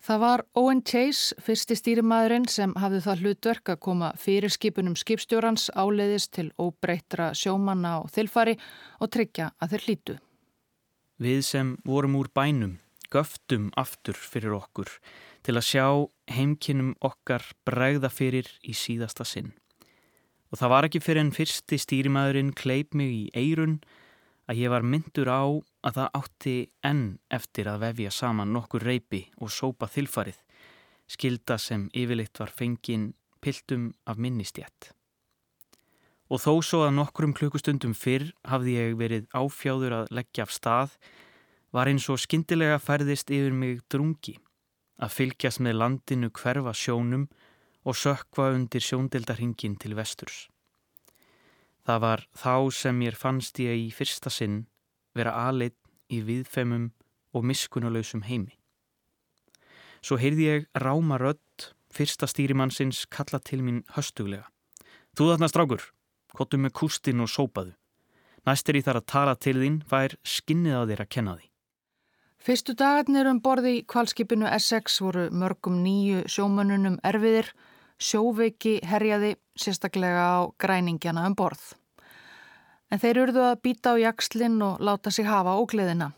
Það 0.05 0.21
var 0.21 0.43
Owen 0.61 0.83
Chase, 0.85 1.33
fyrsti 1.41 1.79
stýrimaðurinn 1.79 2.45
sem 2.53 2.75
hafði 2.77 2.99
það 3.07 3.23
hlutverk 3.23 3.71
að 3.73 3.79
koma 3.87 4.11
fyrir 4.21 4.53
skipunum 4.53 4.99
skipstjórans 5.01 5.71
áleiðis 5.73 6.29
til 6.29 6.51
óbreytra 6.61 7.31
sjómanna 7.33 7.95
og 8.03 8.11
þilfari 8.13 8.59
og 9.01 9.13
tryggja 9.17 9.55
að 9.57 9.73
þeir 9.73 9.87
hlítu. 9.87 10.17
Við 11.25 11.41
sem 11.49 11.77
vorum 11.89 12.19
úr 12.21 12.29
bænum 12.37 12.77
göftum 13.15 13.71
aftur 13.81 14.19
fyrir 14.19 14.53
okkur 14.59 14.91
til 15.47 15.57
að 15.57 15.69
sjá 15.71 15.87
heimkinnum 16.37 16.95
okkar 17.01 17.47
bregða 17.65 18.11
fyrir 18.13 18.51
í 18.61 18.77
síðasta 18.77 19.25
sinn. 19.25 19.55
Og 20.53 20.61
það 20.61 20.73
var 20.75 20.89
ekki 20.89 21.03
fyrir 21.03 21.25
en 21.25 21.35
fyrsti 21.35 21.79
stýrimaðurinn 21.81 22.55
kleip 22.57 22.95
mig 22.95 23.13
í 23.13 23.25
eirun 23.35 23.79
að 24.51 24.61
ég 24.61 24.73
var 24.73 24.85
myndur 24.85 25.31
á 25.31 25.45
að 25.85 25.97
það 25.99 26.19
átti 26.21 26.57
enn 26.85 27.05
eftir 27.33 27.71
að 27.71 27.87
vefja 27.87 28.13
saman 28.13 28.53
nokkur 28.53 28.85
reypi 28.85 29.25
og 29.41 29.53
sópa 29.53 29.89
þilfarið, 29.89 30.37
skilda 31.09 31.57
sem 31.61 31.89
yfirleitt 31.97 32.41
var 32.41 32.53
fengin 32.53 33.13
piltum 33.45 33.93
af 34.09 34.21
minnistjætt. 34.21 34.93
Og 36.33 36.41
þó 36.41 36.53
svo 36.65 36.85
að 36.87 36.97
nokkrum 36.97 37.35
klukkustundum 37.37 37.93
fyrr 37.97 38.31
hafði 38.49 38.79
ég 38.79 38.97
verið 39.01 39.27
áfjáður 39.37 39.99
að 40.01 40.15
leggja 40.19 40.47
af 40.47 40.55
stað, 40.55 40.95
var 41.75 41.91
eins 41.91 42.07
og 42.09 42.21
skindilega 42.23 42.79
færðist 42.81 43.33
yfir 43.35 43.53
mig 43.53 43.83
drungi, 43.93 44.39
að 45.03 45.15
fylgjast 45.19 45.61
með 45.65 45.81
landinu 45.81 46.31
hverfa 46.33 46.73
sjónum 46.77 47.27
og 47.85 47.97
sökva 47.97 48.51
undir 48.55 48.83
sjóndeldarhingin 48.83 49.77
til 49.81 49.95
vesturs. 49.99 50.49
Það 51.85 52.01
var 52.01 52.27
þá 52.33 52.57
sem 52.73 53.01
ég 53.05 53.17
fannst 53.17 53.61
ég 53.61 53.77
í 53.77 53.89
fyrsta 53.93 54.33
sinn 54.33 54.65
vera 55.15 55.35
aðleitt 55.47 55.77
í 56.09 56.23
viðfemum 56.25 56.91
og 57.35 57.45
miskunnuleysum 57.45 58.25
heimi. 58.25 58.57
Svo 60.05 60.17
heyrði 60.21 60.49
ég 60.49 60.67
ráma 60.81 61.19
rött 61.21 61.73
fyrsta 61.95 62.29
stýrimannsins 62.29 63.05
kalla 63.07 63.41
til 63.41 63.63
mín 63.65 63.85
höstuglega. 63.95 64.49
Þú 65.15 65.31
þarna 65.31 65.49
strákur, 65.49 65.83
kottu 66.35 66.59
með 66.59 66.75
kústin 66.81 67.23
og 67.23 67.31
sópaðu. 67.31 67.75
Næst 68.45 68.69
er 68.69 68.81
ég 68.81 68.85
þar 68.85 69.01
að 69.01 69.11
tala 69.13 69.35
til 69.41 69.57
þín, 69.61 69.77
hvað 69.89 70.09
er 70.09 70.17
skinnið 70.27 70.79
að 70.79 70.91
þér 70.91 71.03
að 71.05 71.13
kenna 71.17 71.37
því? 71.39 71.47
Fyrstu 72.45 72.75
dagarnir 72.77 73.29
um 73.31 73.39
borði 73.41 73.71
í 73.79 73.85
kvalskipinu 73.89 74.51
Essex 74.53 74.99
voru 75.01 75.31
mörgum 75.33 75.79
nýju 75.81 76.27
sjómanunum 76.29 76.99
erfiðir, 77.07 77.49
sjóveiki 78.05 78.79
herjaði 78.85 79.35
sérstaklega 79.57 80.27
á 80.29 80.39
græningjana 80.61 81.25
um 81.29 81.37
borð. 81.39 81.73
En 82.93 83.01
þeir 83.01 83.23
urðu 83.25 83.47
að 83.49 83.63
býta 83.65 83.95
á 83.97 84.03
jakslinn 84.03 84.61
og 84.63 84.83
láta 84.85 85.11
sig 85.11 85.27
hafa 85.27 85.57
ógleðina. 85.59 86.13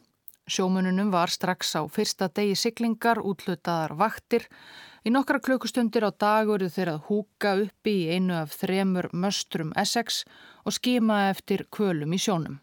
Sjómununum 0.47 1.11
var 1.11 1.31
strax 1.31 1.75
á 1.75 1.83
fyrsta 1.91 2.29
degi 2.31 2.55
siglingar 2.55 3.19
útlutaðar 3.19 3.97
vaktir. 3.99 4.45
Í 5.07 5.11
nokkra 5.15 5.41
klukkustundir 5.43 6.07
á 6.07 6.11
dag 6.11 6.51
voru 6.51 6.69
þeir 6.71 6.93
að 6.93 7.07
húka 7.09 7.55
uppi 7.65 7.95
í 8.05 8.19
einu 8.19 8.37
af 8.43 8.55
þremur 8.61 9.09
möstrum 9.15 9.73
Essex 9.79 10.25
og 10.67 10.75
skima 10.79 11.29
eftir 11.31 11.67
kvölum 11.71 12.15
í 12.15 12.21
sjónum. 12.23 12.61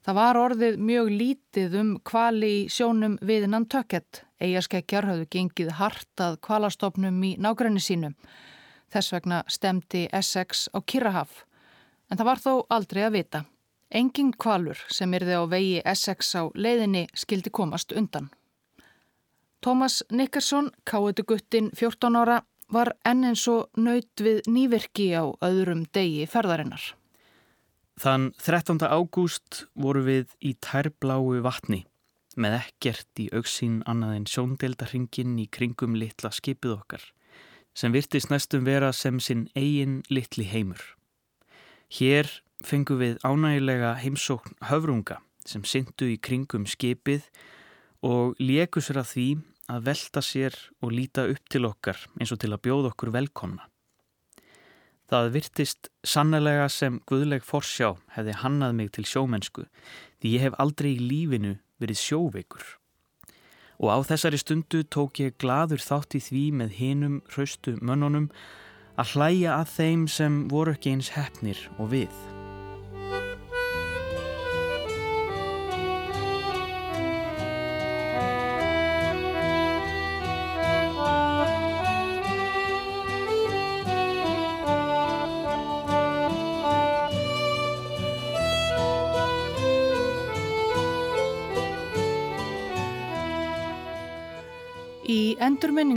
Það 0.00 0.16
var 0.16 0.40
orðið 0.40 0.80
mjög 0.80 1.10
lítið 1.12 1.78
um 1.80 1.94
kvali 2.04 2.52
í 2.62 2.68
sjónum 2.72 3.18
við 3.20 3.48
Nantucket. 3.52 4.24
Eigaskeggjar 4.40 5.06
hafðu 5.08 5.26
gengið 5.34 5.70
hartað 5.76 6.38
kvalastofnum 6.46 7.20
í 7.28 7.34
nágræni 7.38 7.82
sínum. 7.84 8.16
Þess 8.90 9.12
vegna 9.14 9.40
stemdi 9.46 10.06
Essex 10.12 10.68
á 10.72 10.78
Kirrahaf. 10.80 11.44
En 12.10 12.18
það 12.18 12.28
var 12.30 12.42
þó 12.42 12.52
aldrei 12.72 13.02
að 13.06 13.16
vita. 13.18 13.40
Engin 13.90 14.32
kvalur 14.32 14.78
sem 14.90 15.12
yrði 15.14 15.36
á 15.36 15.44
vegi 15.50 15.82
Essex 15.84 16.32
á 16.38 16.48
leiðinni 16.54 17.06
skildi 17.14 17.50
komast 17.50 17.92
undan. 17.92 18.30
Thomas 19.60 20.00
Nickerson, 20.10 20.70
káetuguttin 20.88 21.68
14 21.76 22.16
ára, 22.16 22.40
var 22.72 22.94
enn 23.04 23.26
eins 23.28 23.44
og 23.50 23.68
nöyt 23.76 24.22
við 24.24 24.46
nývirki 24.48 25.10
á 25.12 25.28
öðrum 25.44 25.84
degi 25.92 26.24
ferðarinnar. 26.30 26.80
Þann 28.00 28.30
13. 28.40 28.80
ágúst 28.88 29.66
voru 29.76 30.06
við 30.06 30.32
í 30.40 30.54
tærbláu 30.56 31.42
vatni 31.44 31.84
með 32.40 32.56
ekkert 32.60 33.22
í 33.22 33.28
auksín 33.36 33.80
annað 33.90 34.16
en 34.18 34.28
sjóndeldarhingin 34.32 35.38
í 35.42 35.46
kringum 35.52 35.96
litla 35.98 36.32
skipið 36.34 36.76
okkar 36.78 37.04
sem 37.76 37.92
virtist 37.94 38.32
næstum 38.32 38.64
vera 38.66 38.90
sem 38.92 39.20
sinn 39.22 39.46
eigin 39.54 40.00
litli 40.10 40.44
heimur. 40.50 40.80
Hér 41.90 42.28
fengum 42.66 43.00
við 43.00 43.20
ánægilega 43.24 43.94
heimsókn 44.02 44.56
höfrunga 44.70 45.20
sem 45.46 45.64
syndu 45.64 46.10
í 46.10 46.18
kringum 46.20 46.66
skipið 46.68 47.28
og 48.06 48.36
léku 48.42 48.82
sér 48.84 49.00
að 49.02 49.12
því 49.14 49.28
að 49.70 49.86
velta 49.86 50.22
sér 50.24 50.56
og 50.82 50.94
líta 50.94 51.26
upp 51.30 51.50
til 51.52 51.66
okkar 51.68 51.98
eins 52.18 52.32
og 52.34 52.40
til 52.42 52.52
að 52.52 52.62
bjóða 52.66 52.92
okkur 52.92 53.12
velkomna. 53.14 53.68
Það 55.10 55.32
virtist 55.34 55.88
sannlega 56.06 56.68
sem 56.70 57.00
guðleg 57.10 57.42
forsjá 57.46 57.96
hefði 58.14 58.36
hannað 58.44 58.76
mig 58.78 58.92
til 58.94 59.06
sjómennsku 59.10 59.66
því 60.22 60.34
ég 60.36 60.44
hef 60.46 60.58
aldrei 60.62 60.92
í 60.92 61.02
lífinu 61.02 61.56
verið 61.80 62.00
sjóveikur. 62.00 62.66
Og 63.80 63.88
á 63.88 63.98
þessari 64.04 64.40
stundu 64.40 64.82
tók 64.84 65.22
ég 65.22 65.38
gladur 65.40 65.80
þátt 65.80 66.18
í 66.18 66.24
því 66.24 66.44
með 66.60 66.76
hinum 66.80 67.22
hraustu 67.32 67.78
mönnunum 67.80 68.28
að 69.00 69.14
hlæja 69.14 69.56
að 69.62 69.72
þeim 69.78 70.04
sem 70.12 70.42
voru 70.52 70.76
ekki 70.76 70.92
eins 70.94 71.14
hefnir 71.16 71.64
og 71.78 71.94
við. 71.96 72.29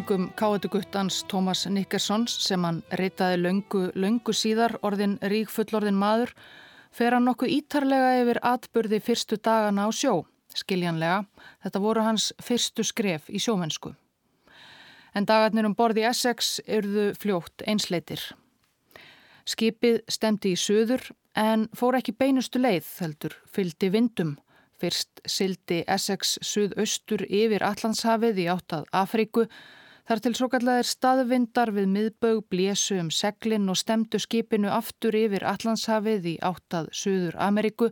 Endurminningum 0.03 0.33
káetuguttans 0.35 1.23
Tómas 1.31 1.65
Nickersons 1.69 2.31
sem 2.43 2.63
hann 2.63 2.81
reytaði 2.91 3.37
löngu, 3.39 3.91
löngu 3.95 4.33
síðar 4.35 4.75
orðin 4.83 5.15
rík 5.21 5.47
fullorðin 5.49 5.95
maður 5.95 6.33
fer 6.91 7.13
hann 7.13 7.23
nokkuð 7.23 7.53
ítarlega 7.55 8.09
yfir 8.19 8.39
atbyrði 8.43 8.99
fyrstu 8.99 9.37
dagana 9.37 9.87
á 9.87 9.89
sjó. 9.95 10.25
Skiljanlega, 10.53 11.23
þetta 11.63 11.79
voru 11.79 12.03
hans 12.03 12.33
fyrstu 12.43 12.83
skref 12.83 13.29
í 13.29 13.39
sjómennsku. 13.39 13.93
En 15.15 15.25
dagarnir 15.25 15.65
um 15.65 15.75
borði 15.75 16.03
Essex 16.09 16.59
yrðu 16.67 17.13
fljótt 17.15 17.63
einsleitir. 17.65 18.19
Skipið 19.45 20.01
stemdi 20.09 20.51
í 20.51 20.59
söður 20.59 21.13
en 21.35 21.69
fór 21.71 21.95
ekki 22.01 22.11
beinustu 22.11 22.59
leið, 22.59 22.89
heldur, 22.99 23.37
fyldi 23.47 23.89
vindum 23.93 24.35
Fyrst 24.83 25.21
sildi 25.23 25.85
Essex 25.87 26.33
suðaustur 26.43 27.21
yfir 27.29 27.63
Allandshafið 27.63 28.41
í 28.43 28.49
áttað 28.51 28.89
Afríku 28.91 29.45
þar 30.07 30.21
til 30.23 30.33
svo 30.35 30.49
kallar 30.51 30.87
staðvindar 30.87 31.71
við 31.75 31.87
miðbög 31.93 32.43
blésu 32.51 32.97
um 32.99 33.11
seglinn 33.13 33.69
og 33.71 33.79
stemdu 33.79 34.19
skipinu 34.19 34.71
aftur 34.73 35.15
yfir 35.15 35.45
Allandshafið 35.47 36.27
í 36.33 36.35
áttað 36.43 36.91
Suður 36.91 37.39
Ameríku 37.39 37.89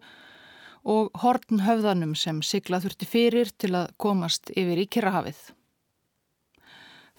og 0.84 1.12
hornhöfðanum 1.22 2.16
sem 2.18 2.42
sigla 2.42 2.82
þurfti 2.84 3.08
fyrir 3.08 3.52
til 3.58 3.76
að 3.78 3.92
komast 4.02 4.52
yfir 4.56 4.82
í 4.82 4.88
Kirrahafið. 4.92 5.42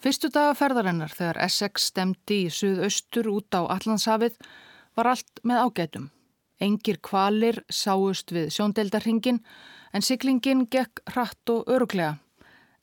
Fyrstu 0.03 0.27
daga 0.35 0.51
ferðarinnar 0.59 1.13
þegar 1.15 1.39
Essex 1.45 1.87
stemdi 1.93 2.41
í 2.45 2.51
suðaustur 2.51 3.29
út 3.31 3.55
á 3.55 3.63
Allandshafið 3.63 4.35
var 4.99 5.13
allt 5.13 5.39
með 5.47 5.63
ágætum. 5.63 6.09
Engir 6.59 6.99
kvalir 6.99 7.61
sáust 7.71 8.33
við 8.35 8.51
sjóndeldarhingin 8.55 9.39
en 9.93 10.05
siglingin 10.05 10.67
gekk 10.67 11.01
hratt 11.13 11.49
og 11.55 11.71
öruglega. 11.71 12.17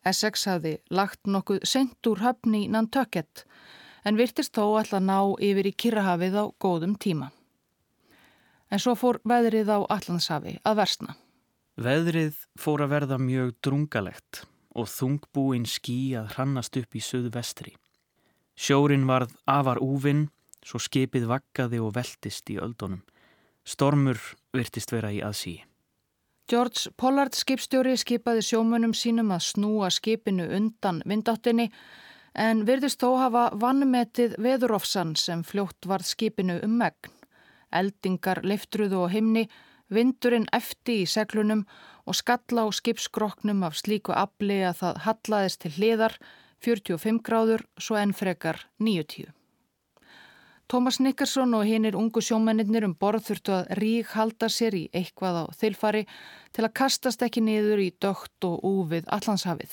Essex 0.07 0.47
hafði 0.49 0.79
lagt 0.89 1.29
nokkuð 1.29 1.65
sent 1.69 2.07
úr 2.09 2.23
höfni 2.25 2.65
í 2.65 2.71
Nantucket 2.73 3.45
en 4.09 4.17
virtist 4.17 4.55
þó 4.57 4.79
alltaf 4.81 5.03
ná 5.05 5.19
yfir 5.37 5.69
í 5.69 5.77
Kirrahafið 5.77 6.39
á 6.41 6.45
góðum 6.63 6.97
tíma. 6.97 7.29
En 8.71 8.81
svo 8.81 8.95
fór 8.97 9.21
veðrið 9.29 9.69
á 9.69 9.79
Allandshafi 9.85 10.57
að 10.65 10.81
versna. 10.81 11.17
Veðrið 11.81 12.39
fór 12.61 12.85
að 12.87 12.93
verða 12.95 13.21
mjög 13.21 13.55
drungalegt 13.65 14.45
og 14.79 14.89
þungbúin 14.89 15.67
skí 15.69 16.15
að 16.17 16.37
hrannast 16.37 16.77
upp 16.81 16.97
í 16.97 17.03
söðu 17.05 17.33
vestri. 17.35 17.75
Sjórin 18.57 19.09
varð 19.09 19.35
afar 19.49 19.81
úvinn 19.83 20.29
svo 20.65 20.81
skipið 20.81 21.27
vakkaði 21.29 21.81
og 21.81 21.95
veltist 21.97 22.51
í 22.53 22.59
öldunum. 22.61 23.03
Stormur 23.65 24.21
virtist 24.57 24.93
vera 24.93 25.13
í 25.13 25.21
aðsí. 25.25 25.59
George 26.51 26.91
Pollard 26.99 27.37
skipstjóri 27.39 27.93
skipaði 28.01 28.43
sjómunum 28.43 28.91
sínum 28.97 29.29
að 29.31 29.45
snúa 29.53 29.87
skipinu 29.95 30.49
undan 30.57 30.99
vindáttinni 31.07 31.69
en 32.35 32.65
virðist 32.67 33.05
þó 33.05 33.13
hafa 33.21 33.45
vannmetið 33.63 34.35
veðurofsan 34.43 35.15
sem 35.15 35.45
fljótt 35.47 35.87
varð 35.87 36.11
skipinu 36.11 36.59
um 36.67 36.75
megn. 36.83 37.15
Eldingar 37.71 38.43
leiftruðu 38.43 39.05
og 39.05 39.15
himni, 39.15 39.47
vindurinn 39.95 40.51
efti 40.51 41.05
í 41.05 41.09
seglunum 41.15 41.63
og 42.11 42.19
skalla 42.19 42.67
á 42.67 42.69
skipskroknum 42.75 43.63
af 43.63 43.79
slíku 43.79 44.11
afli 44.11 44.59
að 44.67 44.81
það 44.83 45.03
hallaðist 45.07 45.63
til 45.63 45.77
hliðar 45.79 46.19
45 46.67 47.23
gráður 47.31 47.69
svo 47.79 48.01
enn 48.01 48.17
frekar 48.17 48.67
90. 48.83 49.31
Tómas 50.71 51.01
Nickerson 51.03 51.55
og 51.59 51.65
hinnir 51.67 51.97
ungu 51.99 52.21
sjómennir 52.23 52.85
um 52.87 52.93
borð 52.95 53.25
þurftu 53.27 53.55
að 53.57 53.71
rík 53.81 54.13
halda 54.15 54.47
sér 54.47 54.77
í 54.79 54.83
eitthvað 54.95 55.39
á 55.43 55.45
þilfari 55.59 56.05
til 56.55 56.63
að 56.63 56.75
kastast 56.79 57.25
ekki 57.27 57.43
niður 57.43 57.83
í 57.83 57.89
dögt 57.99 58.47
og 58.47 58.63
úfið 58.69 59.09
allanshafið. 59.17 59.73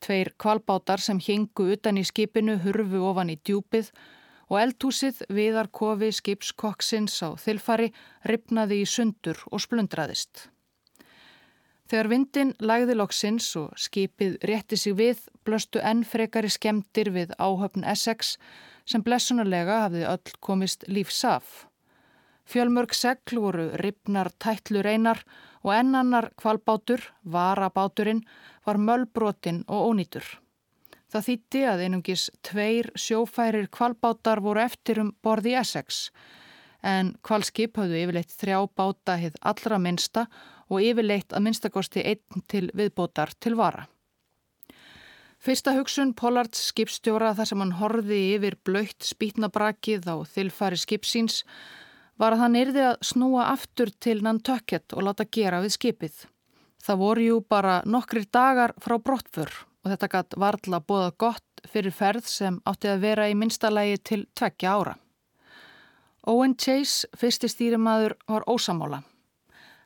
Tveir 0.00 0.32
kvalbátar 0.40 1.04
sem 1.04 1.20
hingu 1.20 1.68
utan 1.76 2.00
í 2.00 2.06
skipinu 2.08 2.56
hurfu 2.64 3.04
ofan 3.10 3.34
í 3.34 3.36
djúpið 3.44 3.92
og 4.48 4.58
eldhúsið 4.62 5.20
viðarkofi 5.28 6.08
skipskokksins 6.22 7.20
á 7.20 7.36
þilfari 7.36 7.92
ripnaði 8.24 8.80
í 8.80 8.88
sundur 8.88 9.44
og 9.52 9.60
splundraðist. 9.60 10.48
Þegar 11.92 12.08
vindin 12.08 12.56
lagði 12.64 12.96
loksins 12.96 13.52
og 13.60 13.76
skipið 13.76 14.40
rétti 14.48 14.80
sig 14.80 14.96
við, 14.96 15.18
blöstu 15.44 15.84
enn 15.84 16.00
frekari 16.08 16.48
skemdir 16.48 17.12
við 17.12 17.36
áhöfn 17.36 17.84
Essex 17.84 18.38
sem 18.88 19.04
blessunarlega 19.04 19.82
hafði 19.86 20.06
öll 20.10 20.34
komist 20.40 20.86
lífsaf. 20.88 21.66
Fjölmörg 22.48 22.94
segl 22.96 23.40
voru 23.40 23.68
ripnar 23.78 24.32
tætlu 24.42 24.82
reynar 24.82 25.22
og 25.62 25.74
ennannar 25.76 26.30
kvalbátur, 26.36 27.04
varabáturinn, 27.22 28.24
var 28.66 28.78
möllbrotinn 28.78 29.62
og 29.68 29.92
ónýtur. 29.92 30.24
Það 31.12 31.26
þýtti 31.28 31.64
að 31.68 31.82
einungis 31.86 32.28
tveir 32.42 32.90
sjófærir 32.96 33.68
kvalbátar 33.70 34.40
voru 34.42 34.64
eftir 34.64 35.00
um 35.02 35.12
borði 35.22 35.54
Essex 35.60 36.08
en 36.82 37.14
kvalskip 37.22 37.78
hafðu 37.78 38.00
yfirleitt 38.02 38.34
þrjá 38.34 38.58
báta 38.76 39.16
hitt 39.20 39.38
allra 39.40 39.78
minsta 39.78 40.26
og 40.72 40.82
yfirleitt 40.82 41.32
að 41.32 41.44
minnstakosti 41.46 42.04
einn 42.12 42.46
til 42.50 42.68
viðbótar 42.74 43.34
til 43.38 43.54
vara. 43.58 43.86
Fyrsta 45.42 45.72
hugsun 45.74 46.12
Pollards 46.14 46.60
skipstjóra 46.70 47.32
þar 47.34 47.48
sem 47.50 47.62
hann 47.64 47.72
horfi 47.80 48.18
yfir 48.36 48.54
blöytt 48.62 49.02
spýtnabrakið 49.02 50.04
á 50.06 50.22
þilfari 50.30 50.76
skipsíns 50.78 51.40
var 52.22 52.36
að 52.36 52.44
hann 52.44 52.58
yrði 52.60 52.84
að 52.92 53.00
snúa 53.08 53.48
aftur 53.50 53.90
til 53.98 54.20
Nantucket 54.22 54.94
og 54.94 55.02
láta 55.08 55.26
gera 55.26 55.58
við 55.64 55.74
skipið. 55.74 56.20
Það 56.78 57.00
voru 57.00 57.24
jú 57.26 57.40
bara 57.42 57.80
nokkrir 57.82 58.28
dagar 58.30 58.76
frá 58.78 58.94
brottfur 59.02 59.50
og 59.82 59.90
þetta 59.90 60.10
gætt 60.12 60.38
varðla 60.44 60.80
bóða 60.86 61.10
gott 61.24 61.66
fyrir 61.74 61.96
ferð 61.96 62.30
sem 62.30 62.60
átti 62.62 62.92
að 62.92 63.02
vera 63.08 63.26
í 63.26 63.34
minnstalægi 63.34 63.98
til 63.98 64.20
tveggja 64.38 64.76
ára. 64.78 64.94
Owen 66.30 66.54
Chase, 66.54 67.10
fyrsti 67.18 67.50
stýrimaður, 67.50 68.14
var 68.30 68.46
ósamála. 68.46 69.02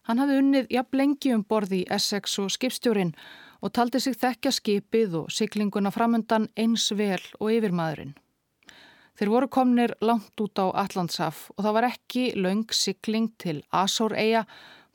Hann 0.05 0.21
hafði 0.21 0.39
unnið 0.43 0.71
jafn 0.77 1.01
lengi 1.01 1.33
um 1.33 1.49
borði 1.49 1.81
í 1.81 1.91
Essex 1.97 2.37
og 2.45 2.53
skipstjórin 2.53 3.17
og 3.17 3.46
taldi 3.73 4.01
sig 4.01 4.17
þekkja 4.21 4.53
skipið 4.53 5.19
og 5.23 5.33
syklinguna 5.33 5.93
framöndan 5.95 6.49
eins 6.57 6.91
vel 6.93 7.23
og 7.41 7.53
yfirmaðurinn. 7.55 8.15
Þeir 9.17 9.31
voru 9.33 9.49
komnir 9.49 9.95
langt 10.05 10.41
út 10.45 10.61
á 10.61 10.69
Allandsaf 10.77 11.47
og 11.57 11.63
það 11.65 11.77
var 11.79 11.89
ekki 11.89 12.25
laung 12.37 12.67
sykling 12.69 13.31
til 13.41 13.63
Asór-eia, 13.73 14.45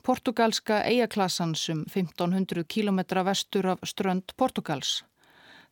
portugalska 0.06 0.82
eigaklassans 0.86 1.68
um 1.74 1.84
1500 1.88 2.62
km 2.64 3.00
vestur 3.26 3.72
af 3.74 3.82
strönd 3.82 4.34
Portugals. 4.36 5.02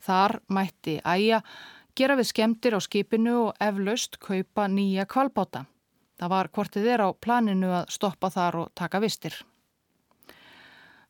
Þar 0.03 0.41
mætti 0.49 0.99
æja 1.05 1.43
gera 1.95 2.17
við 2.19 2.31
skemdir 2.31 2.75
á 2.75 2.81
skipinu 2.83 3.37
og 3.47 3.63
eflaust 3.63 4.19
kaupa 4.19 4.67
nýja 4.67 5.07
kvalbáta. 5.07 5.67
Það 6.19 6.33
var 6.35 6.51
hvortið 6.53 6.91
er 6.95 7.07
á 7.07 7.09
planinu 7.15 7.71
að 7.81 7.91
stoppa 7.95 8.31
þar 8.35 8.59
og 8.65 8.75
taka 8.75 9.01
vistir. 9.01 9.35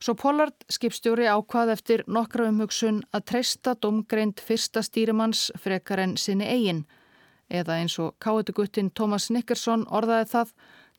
Svo 0.01 0.15
Pollard 0.17 0.65
skipstjóri 0.73 1.27
ákvað 1.29 1.75
eftir 1.75 2.03
nokkra 2.09 2.47
umhugsun 2.49 3.03
að 3.13 3.27
treysta 3.33 3.75
domgreind 3.77 4.41
fyrsta 4.41 4.81
stýrimanns 4.81 5.51
frekar 5.61 6.01
en 6.01 6.15
sinni 6.17 6.49
eigin 6.49 6.87
eða 7.51 7.77
eins 7.83 7.99
og 8.01 8.15
káetuguttin 8.23 8.89
Thomas 8.97 9.29
Nickerson 9.35 9.85
orðaði 9.91 10.31
það 10.31 10.55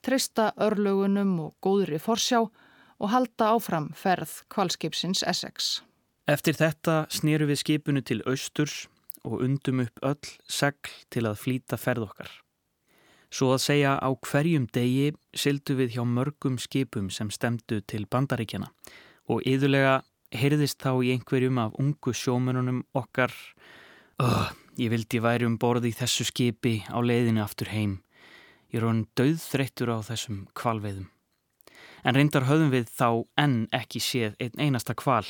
treysta 0.05 0.51
örlugunum 0.67 1.33
og 1.47 1.55
góðri 1.65 1.97
forsjá 2.01 2.43
og 2.43 3.09
halda 3.09 3.55
áfram 3.55 3.89
ferð 3.97 4.43
kvalskipsins 4.53 5.23
Essex. 5.25 5.81
Eftir 6.29 6.53
þetta 6.59 7.07
snýru 7.09 7.49
við 7.49 7.63
skipunu 7.63 8.05
til 8.05 8.21
austurs 8.29 8.85
og 9.25 9.41
undum 9.41 9.81
upp 9.87 10.05
öll 10.05 10.35
segl 10.45 10.93
til 11.09 11.25
að 11.25 11.41
flýta 11.41 11.81
ferð 11.81 12.05
okkar. 12.11 12.29
Svo 13.31 13.53
að 13.55 13.63
segja 13.63 13.95
á 13.95 14.09
hverjum 14.11 14.67
degi 14.75 15.11
syldu 15.33 15.77
við 15.79 15.95
hjá 15.95 16.03
mörgum 16.03 16.57
skipum 16.59 17.09
sem 17.09 17.29
stemdu 17.31 17.79
til 17.87 18.03
bandaríkjana 18.11 18.67
og 19.31 19.45
yðurlega 19.47 20.01
heyrðist 20.35 20.81
þá 20.83 20.99
í 20.99 21.13
einhverjum 21.15 21.59
af 21.63 21.77
ungu 21.79 22.11
sjómanunum 22.15 22.83
okkar 22.97 23.31
Öh, 24.21 24.51
ég 24.77 24.91
vildi 24.93 25.21
væri 25.23 25.47
um 25.47 25.55
borði 25.57 25.89
í 25.89 25.97
þessu 25.97 26.27
skipi 26.27 26.81
á 26.93 26.99
leiðinu 27.01 27.41
aftur 27.41 27.71
heim. 27.73 28.01
Ég 28.69 28.81
er 28.81 28.85
hann 28.85 29.07
döðþreyttur 29.17 29.89
á 29.89 29.97
þessum 30.05 30.43
kvalveiðum. 30.57 31.09
En 32.05 32.17
reyndar 32.17 32.45
höfðum 32.45 32.69
við 32.73 32.91
þá 32.93 33.25
enn 33.41 33.57
ekki 33.73 34.01
séð 34.03 34.37
einn 34.37 34.61
einasta 34.61 34.93
kval 34.93 35.25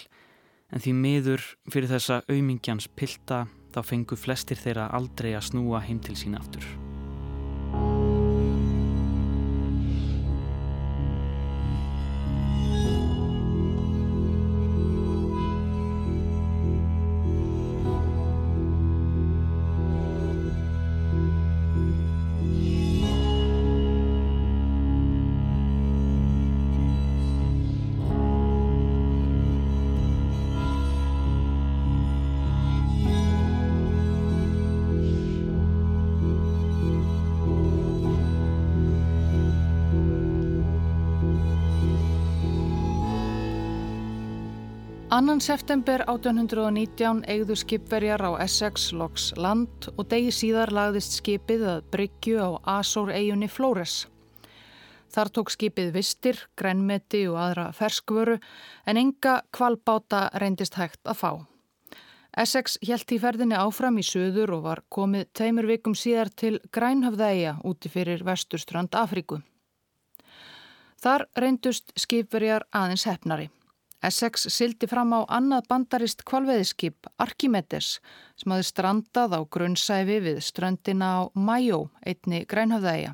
en 0.71 0.83
því 0.83 0.95
miður 0.97 1.47
fyrir 1.71 1.91
þessa 1.91 2.21
auðmingjans 2.27 2.91
pilta 2.95 3.45
þá 3.71 3.83
fengu 3.87 4.19
flestir 4.19 4.59
þeirra 4.59 4.91
aldrei 4.91 5.33
að 5.35 5.51
snúa 5.51 5.83
heim 5.87 6.03
til 6.03 6.19
sína 6.19 6.43
aftur. 6.43 6.67
Annan 45.11 45.41
september 45.43 46.05
1819 46.07 47.25
eigðu 47.27 47.55
skipverjar 47.59 48.21
á 48.23 48.31
Essex 48.45 48.93
loks 48.95 49.25
land 49.35 49.89
og 49.97 50.05
degi 50.07 50.29
síðar 50.31 50.71
lagðist 50.71 51.17
skipið 51.17 51.65
að 51.67 51.81
Bryggju 51.91 52.37
á 52.39 52.79
Azor-eigunni 52.79 53.49
Flóres. 53.51 54.05
Þar 55.11 55.33
tók 55.35 55.51
skipið 55.51 55.91
vistir, 55.97 56.39
grænmeti 56.55 57.25
og 57.27 57.41
aðra 57.43 57.67
ferskvöru 57.75 58.39
en 58.87 59.03
enga 59.03 59.41
kvalbáta 59.51 60.29
reyndist 60.39 60.79
hægt 60.79 61.03
að 61.03 61.19
fá. 61.25 61.31
Essex 62.31 62.79
helt 62.87 63.11
í 63.11 63.19
ferðinni 63.19 63.59
áfram 63.59 63.99
í 63.99 64.07
söður 64.07 64.61
og 64.61 64.67
var 64.71 64.85
komið 64.87 65.27
tveimur 65.35 65.67
vikum 65.75 65.91
síðar 65.91 66.31
til 66.31 66.55
Grænhöfðæja 66.71 67.57
úti 67.67 67.91
fyrir 67.91 68.23
vesturstrand 68.23 68.95
Afríku. 68.95 69.43
Þar 71.03 71.27
reyndust 71.35 71.91
skipverjar 71.99 72.63
aðeins 72.71 73.11
hefnari. 73.11 73.51
Essex 74.01 74.47
sildi 74.49 74.87
fram 74.89 75.11
á 75.13 75.21
annað 75.29 75.67
bandarist 75.69 76.23
kvalveðiskip 76.25 77.05
Archimedes 77.21 77.99
sem 78.39 78.53
hafi 78.53 78.65
strandað 78.65 79.35
á 79.37 79.39
grunnsæfi 79.45 80.17
við 80.25 80.39
ströndina 80.41 81.09
á 81.21 81.21
Majó, 81.37 81.91
einni 82.01 82.41
grænhafðægja. 82.49 83.13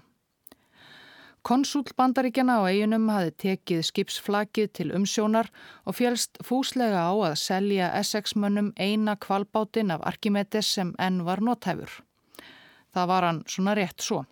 Konsúl 1.48 1.84
bandaríkjana 1.96 2.56
á 2.60 2.72
eiginum 2.72 3.10
hafi 3.12 3.34
tekið 3.44 3.84
skipsflakið 3.90 4.72
til 4.80 4.88
umsjónar 4.96 5.52
og 5.84 5.96
fjælst 6.00 6.40
fúslega 6.44 7.04
á 7.08 7.12
að 7.16 7.36
selja 7.40 7.92
Essex-mönnum 8.00 8.74
eina 8.76 9.16
kvalbátin 9.16 9.92
af 9.92 10.04
Archimedes 10.08 10.72
sem 10.76 10.96
enn 11.00 11.24
var 11.28 11.44
nótæfur. 11.44 11.92
Það 12.96 13.08
var 13.12 13.28
hann 13.28 13.44
svona 13.48 13.76
rétt 13.76 14.04
svo. 14.04 14.24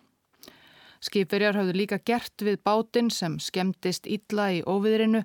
Skipverjar 1.04 1.56
hafðu 1.56 1.76
líka 1.76 2.00
gert 2.00 2.40
við 2.40 2.60
bátin 2.64 3.12
sem 3.12 3.36
skemmtist 3.40 4.08
illa 4.08 4.50
í 4.52 4.64
óviðrinu 4.64 5.24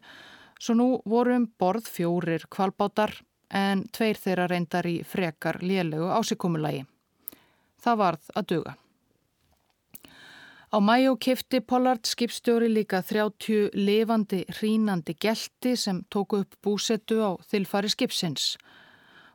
Svo 0.61 0.75
nú 0.77 0.87
voru 1.09 1.33
um 1.39 1.47
borð 1.57 1.87
fjórir 1.89 2.43
kvalbátar 2.53 3.15
en 3.49 3.81
tveir 3.89 4.19
þeirra 4.21 4.45
reyndar 4.51 4.85
í 4.85 4.99
frekar 5.01 5.57
lélegu 5.65 6.11
ásikomulagi. 6.13 6.83
Það 7.81 7.97
varð 8.03 8.27
að 8.37 8.47
duga. 8.51 8.75
Á 10.71 10.77
mæjó 10.79 11.15
kifti 11.17 11.59
Pollard 11.65 12.05
skipstjóri 12.05 12.69
líka 12.69 13.01
30 13.01 13.73
levandi 13.73 14.43
hrínandi 14.59 15.17
gelti 15.19 15.73
sem 15.75 16.03
tóku 16.13 16.43
upp 16.45 16.53
búsettu 16.63 17.17
á 17.25 17.31
þilfari 17.49 17.89
skipsins. 17.89 18.53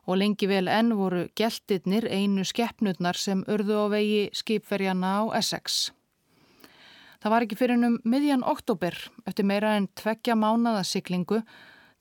Og 0.07 0.17
lengi 0.23 0.47
vel 0.47 0.71
enn 0.71 0.95
voru 0.95 1.27
geltinnir 1.35 2.07
einu 2.07 2.47
skeppnutnar 2.47 3.19
sem 3.19 3.43
urðu 3.51 3.83
á 3.83 3.85
vegi 3.91 4.23
skipverjana 4.31 5.11
á 5.19 5.23
Essex. 5.43 5.91
Það 7.17 7.33
var 7.33 7.45
ekki 7.45 7.57
fyrir 7.57 7.81
um 7.87 7.97
miðjan 8.05 8.45
oktober 8.45 8.95
eftir 9.25 9.47
meira 9.49 9.73
en 9.77 9.87
tveggja 9.97 10.35
mánada 10.37 10.83
siklingu 10.85 11.41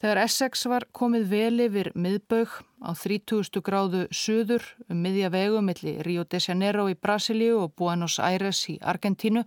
þegar 0.03 0.21
Essex 0.27 0.67
var 0.69 0.85
komið 0.93 1.29
vel 1.31 1.63
yfir 1.65 1.89
miðbaug 1.97 2.59
á 2.85 2.93
30. 2.93 3.63
gráðu 3.65 4.03
söður 4.13 4.67
um 4.93 5.01
miðja 5.01 5.31
vegu 5.33 5.63
millir 5.65 6.03
Rio 6.05 6.27
de 6.29 6.41
Janeiro 6.43 6.85
í 6.93 6.99
Brasilíu 7.01 7.63
og 7.63 7.73
Buenos 7.81 8.19
Aires 8.21 8.61
í 8.69 8.77
Argentínu 8.83 9.47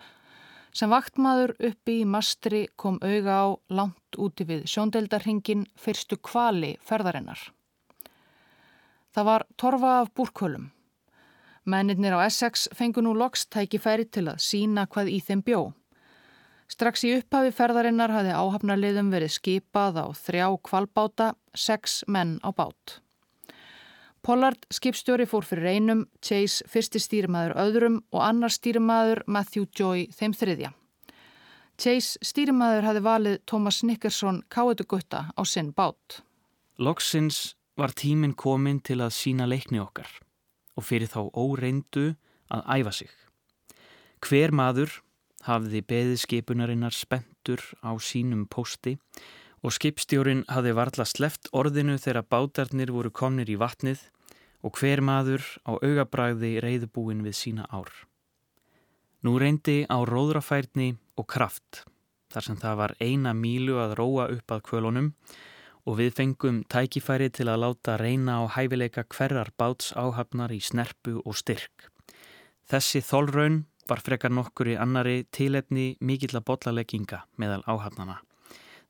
sem 0.73 0.89
vaktmaður 0.89 1.53
uppi 1.69 1.99
í 2.01 2.09
mastri 2.09 2.65
kom 2.75 2.97
auga 3.05 3.37
á 3.45 3.47
langt 3.69 4.17
úti 4.17 4.45
við 4.49 4.65
sjóndeldarhingin 4.69 5.67
fyrstu 5.77 6.17
kvali 6.17 6.75
ferðarinnar. 6.81 7.39
Það 9.13 9.29
var 9.29 9.45
torfa 9.57 9.95
af 10.01 10.13
búrkölum 10.17 10.69
Mennirnir 11.69 12.15
á 12.17 12.25
Essex 12.25 12.67
fengu 12.73 13.03
nú 13.05 13.13
loks 13.13 13.45
tækifæri 13.53 14.07
til 14.09 14.25
að 14.31 14.41
sína 14.41 14.87
hvað 14.89 15.11
í 15.13 15.19
þeim 15.21 15.43
bjó. 15.45 15.59
Strax 16.69 17.03
í 17.05 17.15
upphafi 17.17 17.51
ferðarinnar 17.53 18.13
hafi 18.13 18.33
áhafnarliðum 18.33 19.09
verið 19.13 19.33
skipað 19.35 20.01
á 20.01 20.05
þrjá 20.13 20.47
kvalbáta, 20.65 21.31
sex 21.53 22.03
menn 22.07 22.37
á 22.45 22.49
bát. 22.53 22.99
Pollard 24.21 24.65
skipstjóri 24.73 25.25
fór 25.29 25.47
fyrir 25.47 25.69
einum, 25.73 26.05
Chase 26.21 26.65
fyrsti 26.69 27.01
stýrimaður 27.01 27.55
öðrum 27.63 27.97
og 28.11 28.21
annar 28.25 28.53
stýrimaður 28.53 29.23
Matthew 29.25 29.65
Joy 29.73 30.09
þeim 30.13 30.35
þriðja. 30.37 30.71
Chase 31.79 32.19
stýrimaður 32.21 32.89
hafi 32.89 33.03
valið 33.05 33.37
Thomas 33.47 33.83
Nickerson 33.87 34.43
káetugutta 34.51 35.29
á 35.33 35.41
sinn 35.47 35.71
bát. 35.73 36.21
Loksins 36.77 37.55
var 37.79 37.95
tíminn 37.95 38.35
komin 38.35 38.81
til 38.83 38.99
að 38.99 39.15
sína 39.15 39.47
leikni 39.47 39.79
okkar 39.79 40.11
og 40.77 40.85
fyrir 40.85 41.09
þá 41.11 41.21
óreindu 41.33 42.13
að 42.49 42.65
æfa 42.79 42.93
sig. 43.01 43.11
Hver 44.25 44.51
maður 44.51 44.99
hafði 45.47 45.81
beðið 45.87 46.21
skipunarinnar 46.23 46.95
spentur 46.95 47.63
á 47.79 47.95
sínum 48.03 48.45
posti 48.51 48.97
og 49.63 49.75
skipstjórin 49.75 50.45
hafði 50.51 50.75
varla 50.75 51.05
sleft 51.07 51.49
orðinu 51.55 51.97
þegar 51.99 52.27
bátarnir 52.31 52.91
voru 52.95 53.11
komnir 53.11 53.49
í 53.51 53.57
vatnið 53.59 54.05
og 54.63 54.75
hver 54.79 55.01
maður 55.03 55.43
á 55.63 55.79
augabræði 55.79 56.57
reyðbúin 56.63 57.23
við 57.23 57.37
sína 57.39 57.67
ár. 57.71 57.91
Nú 59.23 59.35
reyndi 59.39 59.83
á 59.87 59.99
róðrafærni 60.07 60.93
og 61.19 61.27
kraft 61.27 61.83
þar 62.31 62.45
sem 62.45 62.59
það 62.59 62.75
var 62.79 62.95
eina 63.01 63.33
mílu 63.35 63.79
að 63.81 63.95
róa 63.99 64.29
upp 64.35 64.53
að 64.53 64.65
kvölunum 64.69 65.13
og 65.87 65.99
við 65.99 66.13
fengum 66.17 66.63
tækifæri 66.69 67.29
til 67.33 67.47
að 67.47 67.63
láta 67.63 67.97
reyna 67.99 68.39
á 68.41 68.43
hæfileika 68.55 69.05
hverjar 69.07 69.51
báts 69.57 69.93
áhafnar 69.95 70.51
í 70.51 70.59
snerpu 70.59 71.19
og 71.23 71.37
styrk. 71.39 71.89
Þessi 72.69 73.01
þólraun 73.01 73.63
var 73.89 74.01
frekar 74.05 74.33
nokkur 74.33 74.69
í 74.73 74.77
annari 74.77 75.23
tilefni 75.33 75.95
mikill 75.99 76.35
að 76.37 76.45
botlalegginga 76.51 77.23
meðal 77.41 77.63
áhafnana, 77.65 78.19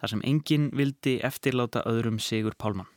þar 0.02 0.13
sem 0.13 0.23
enginn 0.28 0.69
vildi 0.75 1.19
eftirláta 1.23 1.86
öðrum 1.88 2.19
Sigur 2.19 2.58
Pálmann. 2.60 2.89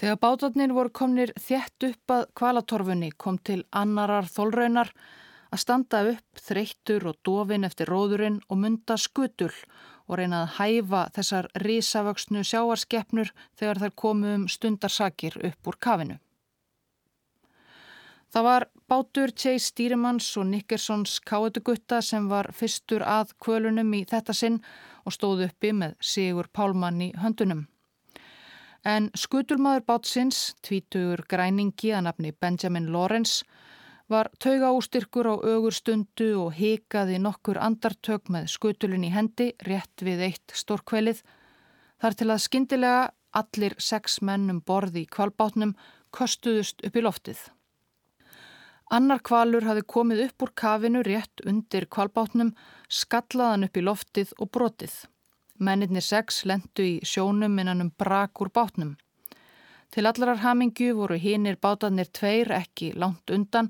Þegar 0.00 0.18
bátarnir 0.18 0.72
voru 0.74 0.90
komnir 0.90 1.30
þjætt 1.38 1.86
upp 1.92 2.14
að 2.14 2.24
kvalatorfunni 2.38 3.12
kom 3.14 3.36
til 3.38 3.60
annarar 3.70 4.26
þólraunar 4.26 4.90
að 5.52 5.60
standa 5.62 6.00
upp 6.10 6.40
þreyttur 6.40 7.06
og 7.10 7.18
dofin 7.22 7.68
eftir 7.68 7.90
róðurinn 7.92 8.40
og 8.48 8.58
mynda 8.64 8.96
skutul 8.98 9.52
og 10.08 10.18
reyna 10.18 10.42
að 10.44 10.52
hæfa 10.58 11.06
þessar 11.16 11.48
risavöxnu 11.62 12.42
sjáarskeppnur 12.46 13.32
þegar 13.58 13.82
þær 13.82 13.96
komu 14.04 14.34
um 14.36 14.44
stundarsakir 14.48 15.38
upp 15.48 15.72
úr 15.72 15.78
kafinu. 15.78 16.18
Það 18.32 18.46
var 18.48 18.64
bátur 18.88 19.32
Chase 19.36 19.68
Stýrimanns 19.68 20.30
og 20.40 20.46
Nickersons 20.48 21.18
káetugutta 21.20 21.98
sem 22.00 22.30
var 22.30 22.48
fyrstur 22.56 23.04
að 23.04 23.34
kvölunum 23.44 23.92
í 23.92 24.06
þetta 24.08 24.32
sinn 24.32 24.56
og 25.04 25.12
stóð 25.12 25.44
uppi 25.50 25.74
með 25.76 25.98
Sigur 26.00 26.48
Pálmann 26.48 27.02
í 27.04 27.10
höndunum. 27.20 27.66
En 28.88 29.10
skutulmaður 29.14 29.84
bátsins, 29.86 30.56
tvítugur 30.64 31.22
græningi 31.28 31.92
að 31.92 32.06
nafni 32.08 32.32
Benjamin 32.32 32.88
Lawrence, 32.94 33.44
var 34.10 34.30
tauga 34.38 34.72
ústyrkur 34.76 35.28
á 35.30 35.34
ögur 35.54 35.74
stundu 35.74 36.28
og 36.44 36.52
hikaði 36.58 37.18
nokkur 37.22 37.58
andartök 37.58 38.28
með 38.32 38.50
skutulun 38.54 39.06
í 39.06 39.12
hendi 39.14 39.52
rétt 39.68 40.02
við 40.02 40.26
eitt 40.28 40.54
stórkvelið, 40.54 41.22
þar 42.02 42.18
til 42.18 42.30
að 42.30 42.44
skindilega 42.46 43.02
allir 43.32 43.74
sex 43.78 44.20
mennum 44.20 44.60
borði 44.60 45.04
í 45.06 45.10
kvalbátnum 45.10 45.74
kostuðust 46.12 46.84
upp 46.86 46.96
í 46.96 47.04
loftið. 47.04 47.40
Annar 48.92 49.22
kvalur 49.24 49.64
hafi 49.64 49.86
komið 49.88 50.26
upp 50.26 50.44
úr 50.44 50.50
kafinu 50.52 51.00
rétt 51.06 51.40
undir 51.48 51.86
kvalbátnum, 51.88 52.52
skallaðan 52.92 53.64
upp 53.64 53.78
í 53.80 53.84
loftið 53.86 54.34
og 54.38 54.50
brotið. 54.52 54.92
Mennirni 55.62 56.02
sex 56.04 56.42
lendu 56.44 56.84
í 56.84 56.98
sjónum 57.06 57.56
innan 57.62 57.80
um 57.86 57.92
brak 57.96 58.42
úr 58.44 58.50
bátnum. 58.52 58.96
Til 59.92 60.08
allarar 60.08 60.40
hamingju 60.40 60.94
voru 60.96 61.18
hinnir 61.20 61.58
bátarnir 61.60 62.08
tveir 62.16 62.48
ekki 62.56 62.94
langt 62.96 63.30
undan 63.30 63.68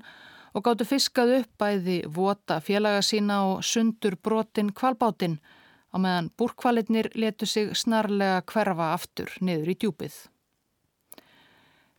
og 0.53 0.63
gáttu 0.63 0.87
fiskað 0.87 1.33
upp 1.39 1.51
bæði 1.59 1.97
vota 2.15 2.59
félaga 2.63 3.01
sína 3.03 3.41
og 3.49 3.63
sundur 3.67 4.15
brotin 4.15 4.71
kvalbátin 4.71 5.39
á 5.93 5.95
meðan 5.99 6.31
búrkvalitnir 6.37 7.11
letu 7.15 7.45
sig 7.45 7.75
snarlega 7.75 8.41
hverfa 8.47 8.93
aftur 8.93 9.35
niður 9.41 9.73
í 9.73 9.77
djúpið. 9.83 10.15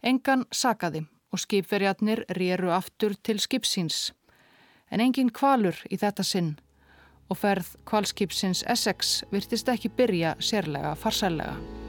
Engan 0.02 0.44
sakaði 0.52 1.04
og 1.32 1.44
skipverjarnir 1.44 2.24
rýru 2.38 2.72
aftur 2.72 3.16
til 3.22 3.40
skipsins. 3.40 4.12
En 4.90 5.00
engin 5.00 5.32
kvalur 5.34 5.76
í 5.90 6.00
þetta 6.00 6.24
sinn 6.24 6.54
og 7.28 7.40
ferð 7.40 7.76
kvalskipsins 7.88 8.64
Essex 8.68 9.22
virtist 9.32 9.68
ekki 9.68 9.92
byrja 9.96 10.36
sérlega 10.40 10.94
farsælega. 10.96 11.83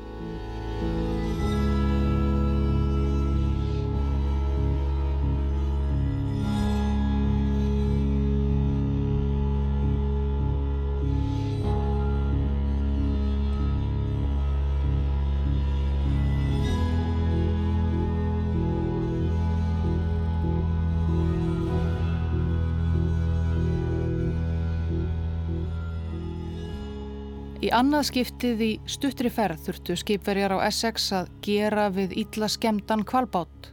Í 27.65 27.69
annað 27.73 28.03
skiptið 28.11 28.59
í 28.61 28.71
stuttri 28.93 29.29
ferð 29.33 29.63
þurftu 29.65 29.95
skipverjar 29.97 30.53
á 30.53 30.67
Essex 30.67 31.07
að 31.17 31.31
gera 31.47 31.87
við 31.89 32.11
ítla 32.21 32.45
skemdan 32.51 33.01
kvalbátt. 33.09 33.71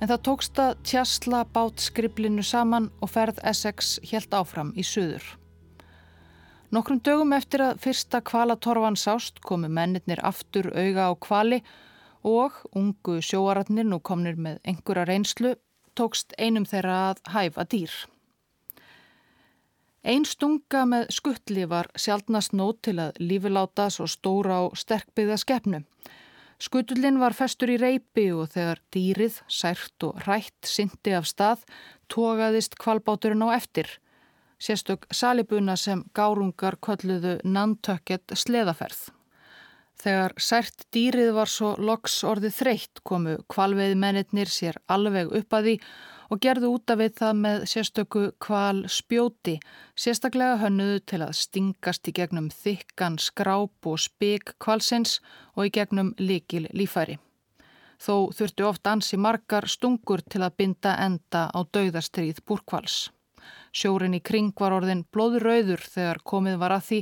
En 0.00 0.10
það 0.10 0.22
tókst 0.26 0.58
að 0.58 0.72
tjastla 0.90 1.44
bátskriblinu 1.54 2.42
saman 2.42 2.88
og 2.98 3.12
ferð 3.12 3.38
Essex 3.46 3.92
helt 4.10 4.34
áfram 4.34 4.72
í 4.74 4.82
suður. 4.82 5.22
Nokkrum 6.74 6.98
dögum 7.06 7.36
eftir 7.36 7.62
að 7.68 7.78
fyrsta 7.84 8.24
kvalatorfan 8.26 8.98
sást 8.98 9.38
komu 9.46 9.70
mennirnir 9.70 10.24
aftur 10.26 10.72
auga 10.74 11.06
á 11.06 11.12
kvali 11.14 11.60
og 12.26 12.58
ungu 12.74 13.20
sjóaratnir 13.22 13.86
nú 13.86 14.00
komnir 14.02 14.34
með 14.34 14.58
einhverja 14.66 15.06
reynslu 15.06 15.54
tókst 15.94 16.34
einum 16.42 16.66
þeirra 16.66 16.98
að 17.12 17.22
hæfa 17.36 17.70
dýr. 17.70 17.94
Einn 20.06 20.22
stunga 20.22 20.84
með 20.86 21.08
skuttli 21.10 21.64
var 21.66 21.88
sjálfnast 21.98 22.52
nót 22.54 22.78
til 22.86 23.00
að 23.02 23.16
lífiláta 23.18 23.88
svo 23.90 24.06
stóra 24.06 24.60
og 24.68 24.76
sterkbyggða 24.78 25.38
skeppnu. 25.42 25.80
Skuttullin 26.62 27.18
var 27.18 27.34
festur 27.34 27.72
í 27.74 27.78
reypi 27.82 28.28
og 28.30 28.52
þegar 28.54 28.80
dýrið, 28.94 29.40
sært 29.50 30.06
og 30.06 30.22
rætt 30.28 30.70
syndi 30.70 31.16
af 31.18 31.26
stað, 31.26 31.66
tógaðist 32.06 32.78
kvalbáturinn 32.78 33.42
á 33.50 33.58
eftir. 33.58 33.90
Sérstök 34.62 35.10
salibuna 35.10 35.74
sem 35.76 36.04
gárungar 36.14 36.78
kölluðu 36.78 37.40
nantökkett 37.42 38.30
sleðaferð. 38.38 39.08
Þegar 39.98 40.36
sært 40.38 40.86
dýrið 40.94 41.34
var 41.34 41.50
svo 41.50 41.74
loks 41.82 42.22
orðið 42.22 42.60
þreytt 42.60 43.02
komu 43.02 43.40
kvalveið 43.50 43.98
mennitnir 43.98 44.48
sér 44.48 44.78
alveg 44.86 45.34
upp 45.34 45.58
að 45.58 45.66
því 45.66 45.80
og 46.30 46.40
gerðu 46.42 46.72
út 46.74 46.90
af 46.90 47.00
við 47.00 47.14
það 47.20 47.34
með 47.42 47.66
sérstöku 47.70 48.22
kval 48.42 48.84
spjóti, 48.90 49.56
sérstaklega 49.98 50.58
hönnuðu 50.62 51.02
til 51.12 51.20
að 51.26 51.36
stingast 51.40 52.08
í 52.10 52.14
gegnum 52.16 52.48
þykkan 52.50 53.18
skráp 53.22 53.90
og 53.90 54.00
spik 54.02 54.56
kvalsins 54.62 55.20
og 55.54 55.68
í 55.68 55.74
gegnum 55.78 56.14
likil 56.18 56.66
lífæri. 56.72 57.18
Þó 57.96 58.28
þurftu 58.36 58.66
oft 58.68 58.86
ansi 58.90 59.16
margar 59.16 59.68
stungur 59.72 60.20
til 60.20 60.42
að 60.44 60.56
binda 60.60 60.96
enda 61.00 61.46
á 61.48 61.58
dauðastrýð 61.64 62.42
búrkvals. 62.44 63.06
Sjórin 63.76 64.16
í 64.16 64.20
kring 64.24 64.52
var 64.58 64.74
orðin 64.76 65.04
blóðurauður 65.12 65.82
þegar 65.84 66.20
komið 66.24 66.58
var 66.60 66.74
að 66.76 66.84
því 66.88 67.00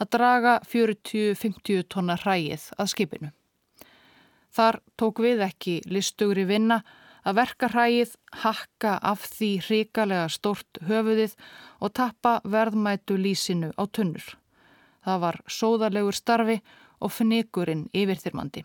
að 0.00 0.10
draga 0.16 0.54
40-50 0.68 1.88
tonna 1.92 2.16
hræið 2.20 2.68
að 2.78 2.90
skipinu. 2.92 3.30
Þar 4.54 4.80
tók 5.00 5.20
við 5.24 5.42
ekki 5.44 5.80
listugri 5.90 6.44
vinna 6.48 6.82
að 7.24 7.38
verka 7.40 7.70
hræið, 7.72 8.14
hakka 8.44 8.98
af 9.02 9.24
því 9.32 9.50
hrikalega 9.66 10.28
stort 10.32 10.80
höfuðið 10.88 11.36
og 11.80 11.94
tappa 11.96 12.38
verðmætu 12.44 13.16
lísinu 13.18 13.72
á 13.76 13.82
tunnur. 13.88 14.36
Það 15.04 15.20
var 15.24 15.40
sóðarlegur 15.48 16.16
starfi 16.16 16.60
og 17.00 17.12
fnikurinn 17.12 17.88
yfirþyrmandi. 17.92 18.64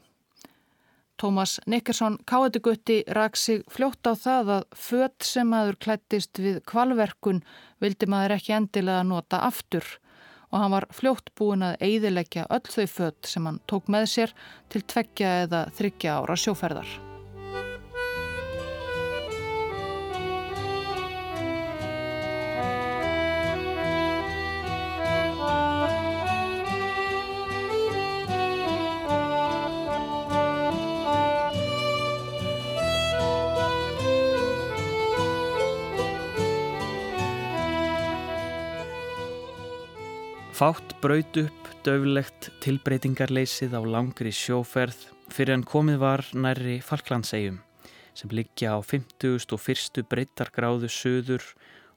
Tómas 1.19 1.57
Nikkersson 1.67 2.15
káetugutti 2.23 3.03
rak 3.11 3.35
sig 3.35 3.63
fljótt 3.67 4.07
á 4.07 4.15
það 4.15 4.51
að 4.55 4.67
fött 4.71 5.25
sem 5.27 5.51
aður 5.53 5.75
klættist 5.83 6.39
við 6.39 6.61
kvalverkun 6.63 7.41
vildi 7.83 8.07
maður 8.07 8.37
ekki 8.37 8.55
endilega 8.55 9.03
nota 9.03 9.41
aftur 9.49 9.83
og 10.49 10.61
hann 10.61 10.73
var 10.73 10.87
fljótt 10.95 11.33
búin 11.35 11.65
að 11.67 11.83
eidilegja 11.89 12.47
öll 12.47 12.63
þau 12.71 12.87
fött 12.95 13.29
sem 13.33 13.45
hann 13.45 13.59
tók 13.67 13.91
með 13.91 14.07
sér 14.15 14.33
til 14.71 14.81
tveggja 14.81 15.35
eða 15.43 15.67
þryggja 15.75 16.17
ára 16.23 16.39
sjóferðar. 16.39 17.08
Fátt 40.59 40.97
braut 40.99 41.37
upp 41.39 41.67
döflegt 41.87 42.49
tilbreytingarleysið 42.59 43.71
á 43.71 43.79
langri 43.79 44.33
sjóferð 44.35 45.05
fyrir 45.31 45.53
en 45.55 45.63
komið 45.63 46.01
var 46.01 46.23
nærri 46.35 46.73
Falklandsegjum 46.83 47.61
sem 48.11 48.33
liggja 48.35 48.73
á 48.75 48.83
50. 48.83 49.55
og 49.55 49.69
1. 49.71 50.01
breytargráðu 50.11 50.91
söður 50.91 51.47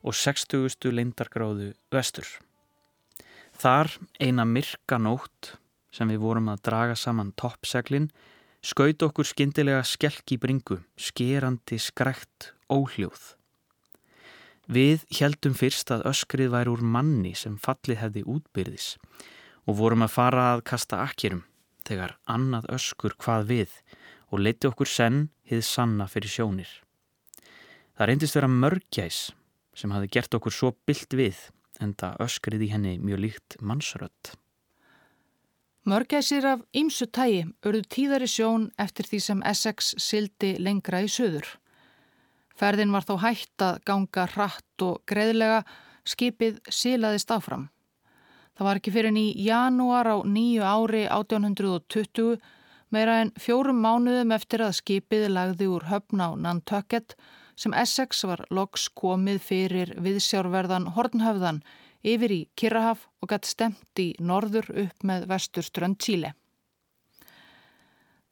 og 0.07 0.15
60. 0.15 0.79
leindargráðu 0.95 1.73
vestur. 1.91 2.31
Þar 3.59 3.97
eina 4.23 4.47
myrka 4.47 5.03
nótt 5.03 5.57
sem 5.91 6.15
við 6.15 6.23
vorum 6.23 6.55
að 6.55 6.63
draga 6.71 6.95
saman 6.95 7.35
toppseglin 7.35 8.13
skaut 8.63 9.03
okkur 9.03 9.27
skindilega 9.27 9.83
skelk 9.83 10.39
í 10.39 10.39
bringu, 10.39 10.79
skerandi 10.95 11.83
skrekt 11.83 12.53
óhljóð. 12.71 13.42
Við 14.71 15.03
heldum 15.19 15.55
fyrst 15.59 15.91
að 15.91 16.07
öskrið 16.13 16.53
væri 16.53 16.71
úr 16.71 16.83
manni 16.83 17.35
sem 17.35 17.57
fallið 17.59 17.99
hefði 18.05 18.23
útbyrðis 18.31 18.97
og 19.67 19.79
vorum 19.79 20.05
að 20.07 20.15
fara 20.15 20.45
að 20.55 20.65
kasta 20.71 21.03
akkerum 21.03 21.43
þegar 21.87 22.17
annað 22.31 22.69
öskur 22.77 23.17
hvað 23.19 23.49
við 23.49 23.73
og 24.31 24.43
leiti 24.43 24.69
okkur 24.71 24.89
senn 24.89 25.29
hið 25.51 25.65
sanna 25.67 26.07
fyrir 26.07 26.31
sjónir. 26.31 26.71
Það 27.99 28.09
reyndist 28.09 28.39
vera 28.39 28.49
mörgjæs 28.49 29.33
sem 29.75 29.91
hafi 29.91 30.09
gert 30.15 30.35
okkur 30.39 30.55
svo 30.55 30.73
byllt 30.87 31.17
við 31.19 31.41
en 31.83 31.97
það 31.99 32.23
öskrið 32.27 32.65
í 32.67 32.71
henni 32.73 32.95
mjög 33.03 33.23
líkt 33.27 33.59
mannsrött. 33.61 34.37
Mörgæsir 35.83 36.45
af 36.47 36.61
ýmsu 36.79 37.09
tægi 37.11 37.43
örðu 37.67 37.83
tíðari 37.91 38.29
sjón 38.31 38.69
eftir 38.79 39.09
því 39.09 39.19
sem 39.25 39.41
Essex 39.51 39.89
sildi 39.99 40.53
lengra 40.63 41.01
í 41.03 41.09
söður. 41.11 41.49
Ferðin 42.59 42.93
var 42.93 43.07
þó 43.09 43.15
hægt 43.23 43.65
að 43.65 43.79
ganga 43.89 44.27
hratt 44.35 44.85
og 44.85 45.03
greiðlega, 45.09 45.63
skipið 46.05 46.59
sílaðist 46.69 47.31
áfram. 47.31 47.69
Það 48.59 48.69
var 48.69 48.81
ekki 48.81 48.93
fyrir 48.93 49.15
ný 49.15 49.27
janúar 49.41 50.11
á 50.13 50.17
nýju 50.29 50.65
ári 50.67 51.07
1820 51.09 52.43
meira 52.93 53.21
en 53.23 53.31
fjórum 53.41 53.79
mánuðum 53.81 54.35
eftir 54.37 54.65
að 54.65 54.77
skipið 54.83 55.31
lagði 55.33 55.71
úr 55.73 55.87
höfn 55.89 56.21
á 56.21 56.29
Nantucket 56.37 57.17
sem 57.57 57.73
Essex 57.77 58.25
var 58.29 58.45
loks 58.51 58.89
komið 58.93 59.41
fyrir 59.47 59.95
viðsjárverðan 60.05 60.91
Hornhöfðan 60.97 61.63
yfir 62.05 62.35
í 62.35 62.41
Kirrahaf 62.59 63.07
og 63.23 63.33
gætt 63.33 63.49
stemt 63.49 64.03
í 64.03 64.13
norður 64.21 64.69
upp 64.85 65.07
með 65.07 65.29
vesturströnd 65.33 66.01
Tíle. 66.03 66.35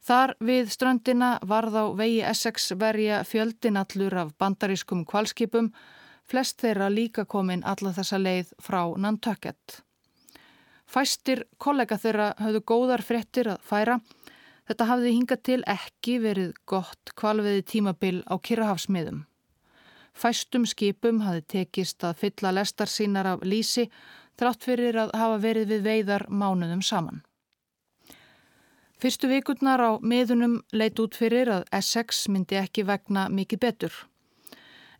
Þar 0.01 0.33
við 0.41 0.71
ströndina 0.73 1.35
varð 1.45 1.75
á 1.77 1.85
vegi 1.93 2.21
Essex 2.25 2.71
verja 2.73 3.21
fjöldinallur 3.27 4.15
af 4.17 4.33
bandarískum 4.41 5.05
kvalskipum, 5.05 5.69
flest 6.25 6.61
þeirra 6.63 6.89
líka 6.89 7.25
komin 7.29 7.61
alla 7.63 7.93
þessa 7.93 8.17
leið 8.17 8.53
frá 8.57 8.81
Nantucket. 8.97 9.81
Fæstir 10.89 11.45
kollega 11.61 11.99
þeirra 12.01 12.31
höfðu 12.41 12.63
góðar 12.67 13.05
frettir 13.05 13.51
að 13.53 13.61
færa. 13.63 13.99
Þetta 14.67 14.87
hafði 14.89 15.13
hingað 15.15 15.43
til 15.47 15.61
ekki 15.69 16.17
verið 16.23 16.53
gott 16.65 17.13
kvalviði 17.15 17.61
tímabil 17.63 18.17
á 18.25 18.35
Kirrahafsmiðum. 18.41 19.25
Fæstum 20.17 20.65
skipum 20.67 21.21
hafi 21.23 21.45
tekist 21.53 22.03
að 22.03 22.17
fylla 22.25 22.51
lestar 22.57 22.89
sínar 22.91 23.29
af 23.35 23.45
lísi 23.47 23.87
þrátt 24.39 24.65
fyrir 24.65 24.97
að 24.97 25.13
hafa 25.15 25.37
verið 25.45 25.75
við 25.75 25.85
veiðar 25.87 26.25
mánuðum 26.27 26.81
saman. 26.83 27.21
Fyrstu 29.01 29.31
vikurnar 29.31 29.81
á 29.81 29.91
miðunum 29.97 30.59
leit 30.77 30.99
út 31.01 31.15
fyrir 31.17 31.49
að 31.49 31.63
Essex 31.73 32.27
myndi 32.29 32.53
ekki 32.59 32.83
vegna 32.85 33.23
mikið 33.33 33.59
betur. 33.63 33.93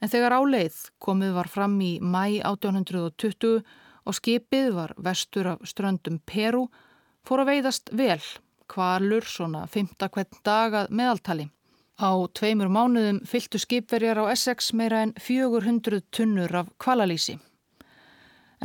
En 0.02 0.10
þegar 0.10 0.34
áleið 0.40 0.78
komið 0.98 1.36
var 1.36 1.50
fram 1.54 1.76
í 1.86 1.92
mæ 2.02 2.40
1820 2.50 3.60
og 3.62 4.16
skipið 4.18 4.72
var 4.74 4.96
vestur 4.98 5.52
af 5.52 5.68
ströndum 5.70 6.18
Peru 6.26 6.64
fór 7.22 7.44
að 7.44 7.52
veiðast 7.52 7.92
vel, 7.94 8.18
kvalur 8.66 9.28
svona 9.30 9.68
15 9.70 10.10
hvern 10.16 10.42
dag 10.50 10.78
að 10.80 10.96
meðaltali. 10.98 11.46
Á 12.02 12.10
tveimur 12.34 12.74
mánuðum 12.74 13.20
fylgtu 13.30 13.62
skipverjar 13.62 14.24
á 14.26 14.34
Essex 14.34 14.72
meira 14.74 15.04
en 15.06 15.14
400 15.14 16.02
tunnur 16.10 16.56
af 16.64 16.74
kvalalísi. 16.82 17.38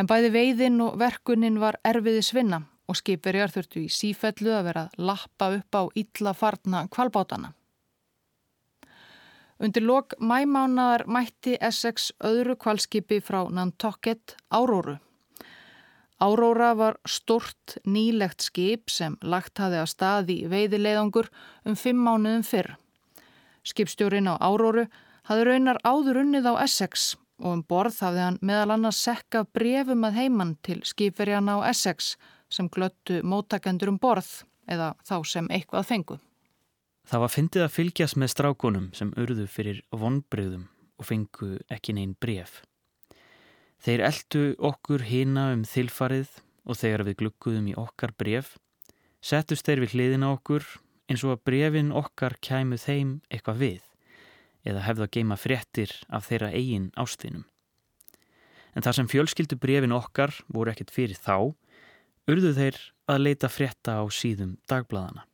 En 0.00 0.08
bæði 0.08 0.32
veiðin 0.32 0.80
og 0.80 0.96
verkunin 0.96 1.60
var 1.60 1.76
erfiði 1.84 2.24
svinna 2.24 2.62
og 2.86 2.98
skipverjar 2.98 3.52
þurftu 3.52 3.84
í 3.84 3.92
sífellu 3.92 4.52
að 4.54 4.66
vera 4.70 4.84
lappa 4.98 5.50
upp 5.58 5.78
á 5.78 5.82
illa 5.94 6.34
farna 6.34 6.86
kvalbátana. 6.92 7.52
Undir 9.56 9.86
lok 9.88 10.12
mæmánaðar 10.20 11.06
mætti 11.08 11.56
Essex 11.64 12.10
öðru 12.20 12.58
kvalskipi 12.60 13.22
frá 13.24 13.46
Nantucket 13.48 14.36
Áróru. 14.52 14.98
Áróra 16.20 16.74
var 16.76 16.96
stort 17.08 17.76
nýlegt 17.84 18.44
skip 18.44 18.92
sem 18.92 19.16
lagt 19.22 19.60
hafi 19.60 19.80
að 19.80 19.90
staði 19.92 20.36
veiðileiðangur 20.48 21.28
um 21.64 21.76
fimm 21.76 22.04
mánuðum 22.04 22.44
fyrr. 22.44 22.70
Skipstjórin 23.64 24.28
á 24.28 24.36
Áróru 24.40 24.86
hafði 25.28 25.48
raunar 25.48 25.80
áður 25.84 26.22
unnið 26.22 26.48
á 26.52 26.54
Essex 26.64 27.14
og 27.42 27.50
um 27.58 27.64
borð 27.68 27.98
hafði 28.04 28.24
hann 28.24 28.38
meðal 28.40 28.76
annars 28.76 29.00
sekka 29.04 29.44
brefum 29.56 30.06
að 30.08 30.20
heimann 30.20 30.54
til 30.64 30.78
skipverjana 30.88 31.58
á 31.60 31.68
Essex 31.72 32.14
sem 32.52 32.68
glöttu 32.72 33.20
móttakendur 33.26 33.90
um 33.92 33.98
borð 33.98 34.44
eða 34.70 34.94
þá 35.06 35.16
sem 35.26 35.50
eitthvað 35.50 35.88
fengu. 35.90 36.18
Það 37.06 37.22
var 37.22 37.30
fyndið 37.30 37.64
að 37.64 37.74
fylgjast 37.74 38.18
með 38.18 38.32
strákonum 38.32 38.86
sem 38.96 39.12
urðu 39.18 39.46
fyrir 39.50 39.82
vonbreyðum 39.94 40.66
og 40.98 41.06
fengu 41.06 41.52
ekki 41.70 41.94
neinn 41.94 42.16
bref. 42.18 42.62
Þeir 43.82 44.02
eldu 44.08 44.44
okkur 44.58 45.04
hina 45.06 45.50
um 45.54 45.62
þilfarið 45.68 46.40
og 46.66 46.80
þegar 46.80 47.04
við 47.06 47.18
glukkuðum 47.22 47.68
í 47.70 47.76
okkar 47.78 48.14
bref 48.18 48.56
settust 49.22 49.66
þeir 49.66 49.84
við 49.84 49.94
hliðina 49.94 50.32
okkur 50.34 50.66
eins 51.10 51.22
og 51.26 51.36
að 51.36 51.44
brefin 51.46 51.92
okkar 51.94 52.34
kæmu 52.42 52.78
þeim 52.80 53.20
eitthvað 53.30 53.60
við 53.62 53.84
eða 54.66 54.82
hefða 54.88 55.10
geima 55.14 55.38
fréttir 55.38 55.92
af 56.10 56.26
þeirra 56.26 56.50
eigin 56.50 56.90
ástinum. 56.98 57.44
En 58.74 58.82
þar 58.82 58.98
sem 58.98 59.08
fjölskyldu 59.08 59.58
brefin 59.62 59.94
okkar 59.94 60.34
voru 60.52 60.72
ekkert 60.72 60.90
fyrir 60.92 61.16
þá, 61.16 61.54
urðu 62.30 62.52
þeir 62.56 62.78
að 63.10 63.22
leita 63.22 63.48
frétta 63.50 63.98
á 64.02 64.04
síðum 64.10 64.56
dagbladana. 64.70 65.24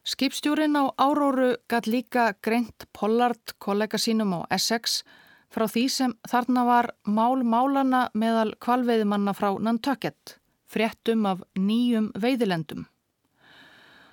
Skipstjórin 0.00 0.78
á 0.80 0.90
Áróru 0.96 1.54
gætt 1.68 1.86
líka 1.86 2.32
greint 2.42 2.86
Pollard 2.96 3.52
kollega 3.58 3.98
sínum 4.00 4.32
á 4.32 4.40
Essex 4.50 5.02
frá 5.52 5.66
því 5.68 5.84
sem 5.92 6.14
þarna 6.30 6.64
var 6.66 6.88
mál 7.04 7.44
málana 7.44 8.06
meðal 8.14 8.54
kvalveiðimanna 8.64 9.34
frá 9.36 9.52
Nantucket, 9.60 10.38
fréttum 10.66 11.26
af 11.26 11.44
nýjum 11.58 12.10
veiðilendum. 12.16 12.86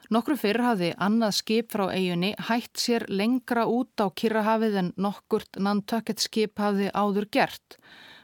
Nokkru 0.07 0.37
fyrr 0.39 0.61
hafði 0.63 0.93
annað 1.03 1.33
skip 1.35 1.73
frá 1.73 1.89
eiginni 1.91 2.29
hætt 2.47 2.79
sér 2.79 3.03
lengra 3.11 3.65
út 3.67 3.99
á 3.99 4.07
Kirrahafið 4.07 4.77
en 4.81 4.91
nokkurt 4.95 5.59
Nantucket 5.59 6.23
skip 6.23 6.61
hafði 6.63 6.87
áður 6.95 7.27
gert, 7.27 7.75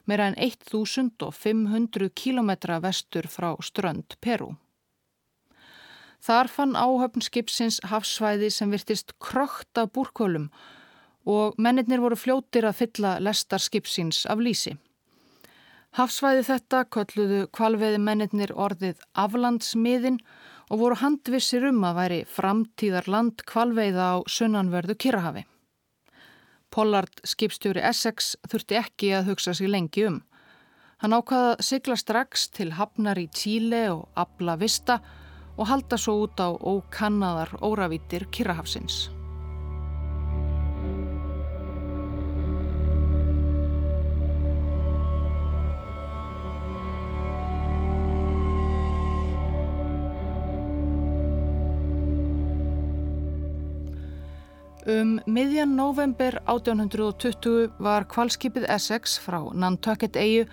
meira 0.07 0.29
en 0.31 0.37
1500 0.39 2.07
kilometra 2.15 2.79
vestur 2.83 3.27
frá 3.27 3.49
strönd 3.59 4.15
Peru. 4.23 4.53
Þar 6.23 6.47
fann 6.47 6.77
áhöfn 6.79 7.25
skipsins 7.25 7.81
hafsvæði 7.91 8.47
sem 8.55 8.71
virtist 8.71 9.11
krokt 9.19 9.75
af 9.75 9.91
búrkölum 9.91 10.47
og 11.27 11.59
mennirnir 11.59 11.99
voru 11.99 12.15
fljótir 12.15 12.63
að 12.63 12.79
fylla 12.79 13.17
lestar 13.19 13.59
skipsins 13.59 14.23
af 14.31 14.39
lísi. 14.39 14.77
Hafsvæði 15.99 16.47
þetta 16.47 16.85
kölluðu 16.95 17.43
kvalveiði 17.51 17.99
mennirnir 17.99 18.55
orðið 18.55 19.03
aflandsmiðin 19.19 20.23
og 20.23 20.52
voru 20.79 20.97
handvissir 20.97 21.65
um 21.69 21.83
að 21.85 21.97
væri 21.99 22.19
framtíðar 22.25 23.09
land 23.11 23.43
kvalveiða 23.49 24.05
á 24.09 24.15
sunnanverðu 24.25 24.95
Kirrahafi. 24.97 25.43
Pollard 26.73 27.21
skipstjóri 27.27 27.83
Essex 27.85 28.33
þurfti 28.49 28.79
ekki 28.79 29.11
að 29.13 29.33
hugsa 29.33 29.53
sig 29.53 29.69
lengi 29.69 30.07
um. 30.09 30.21
Hann 31.03 31.13
ákvaða 31.13 31.57
sigla 31.61 31.97
strax 31.99 32.47
til 32.55 32.71
hafnar 32.79 33.19
í 33.21 33.27
Tíle 33.29 33.83
og 33.91 34.07
Abla 34.15 34.55
Vista 34.57 35.01
og 35.57 35.67
halda 35.69 35.99
svo 35.99 36.23
út 36.23 36.39
á 36.41 36.49
ókannaðar 36.49 37.59
óravítir 37.61 38.25
Kirrahafsins. 38.33 39.11
Um 54.83 55.21
miðjan 55.31 55.77
november 55.77 56.35
1820 56.43 57.69
var 57.79 58.03
kvalskipið 58.11 58.65
Essex 58.67 59.13
frá 59.23 59.37
Nantucket 59.55 60.17
eigu 60.19 60.49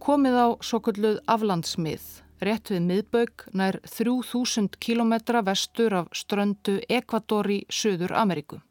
komið 0.00 0.38
á 0.40 0.46
svo 0.64 0.80
kulluð 0.86 1.18
aflandsmið, 1.28 2.00
rétt 2.40 2.72
við 2.72 2.80
miðbaug 2.86 3.44
nær 3.52 3.76
3000 3.84 4.78
km 4.80 5.12
vestur 5.44 5.98
af 6.00 6.08
ströndu 6.16 6.78
Ekvator 6.88 7.50
í 7.52 7.58
Suður 7.68 8.16
Ameríku. 8.16 8.62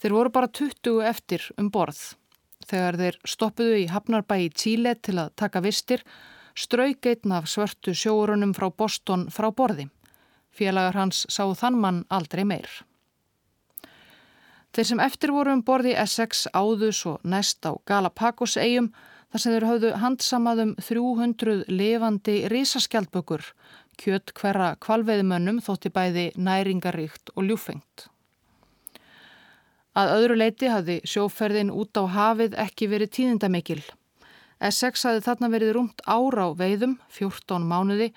Þeir 0.00 0.16
voru 0.16 0.32
bara 0.32 0.48
20 0.48 1.04
eftir 1.04 1.44
um 1.60 1.68
borð. 1.68 2.16
Þegar 2.64 3.00
þeir 3.02 3.22
stoppuðu 3.36 3.78
í 3.84 3.86
Hafnarbæi 3.92 4.48
Tíle 4.56 4.96
til 4.96 5.18
að 5.20 5.36
taka 5.36 5.60
vistir, 5.60 6.00
strauk 6.56 7.04
einn 7.04 7.36
af 7.36 7.52
svörtu 7.52 7.92
sjóurunum 7.92 8.56
frá 8.56 8.70
Boston 8.72 9.28
frá 9.28 9.52
borði. 9.52 9.90
Félagar 10.56 10.96
hans 10.96 11.26
sáu 11.28 11.52
þann 11.52 11.76
mann 11.76 12.04
aldrei 12.08 12.48
meir. 12.48 12.70
Þeir 14.76 14.88
sem 14.90 15.00
eftir 15.00 15.30
voru 15.32 15.54
um 15.56 15.60
borði 15.64 15.94
Essex 15.96 16.42
áðus 16.52 16.98
og 17.08 17.22
næst 17.24 17.64
á 17.64 17.72
Galapagos 17.88 18.58
eigum 18.60 18.90
þar 19.32 19.40
sem 19.40 19.54
þeir 19.54 19.64
höfðu 19.70 19.92
handsamaðum 20.02 20.74
300 20.84 21.62
levandi 21.72 22.34
risaskjaldbökur, 22.52 23.40
kjött 23.96 24.34
hverra 24.36 24.74
kvalveiðmönnum 24.84 25.62
þótti 25.64 25.88
bæði 25.94 26.24
næringaríkt 26.36 27.32
og 27.32 27.46
ljúfengt. 27.48 28.04
Að 29.96 30.12
öðru 30.18 30.36
leiti 30.42 30.68
hafði 30.68 30.98
sjóferðin 31.08 31.72
út 31.72 31.96
á 31.96 32.04
hafið 32.12 32.58
ekki 32.66 32.90
verið 32.92 33.14
tíðindamikil. 33.16 33.80
Essex 34.60 35.06
hafði 35.08 35.24
þarna 35.24 35.52
verið 35.56 35.72
rúmt 35.78 36.04
ára 36.04 36.50
á 36.52 36.52
veiðum, 36.52 36.98
14 37.16 37.64
mánuði, 37.64 38.10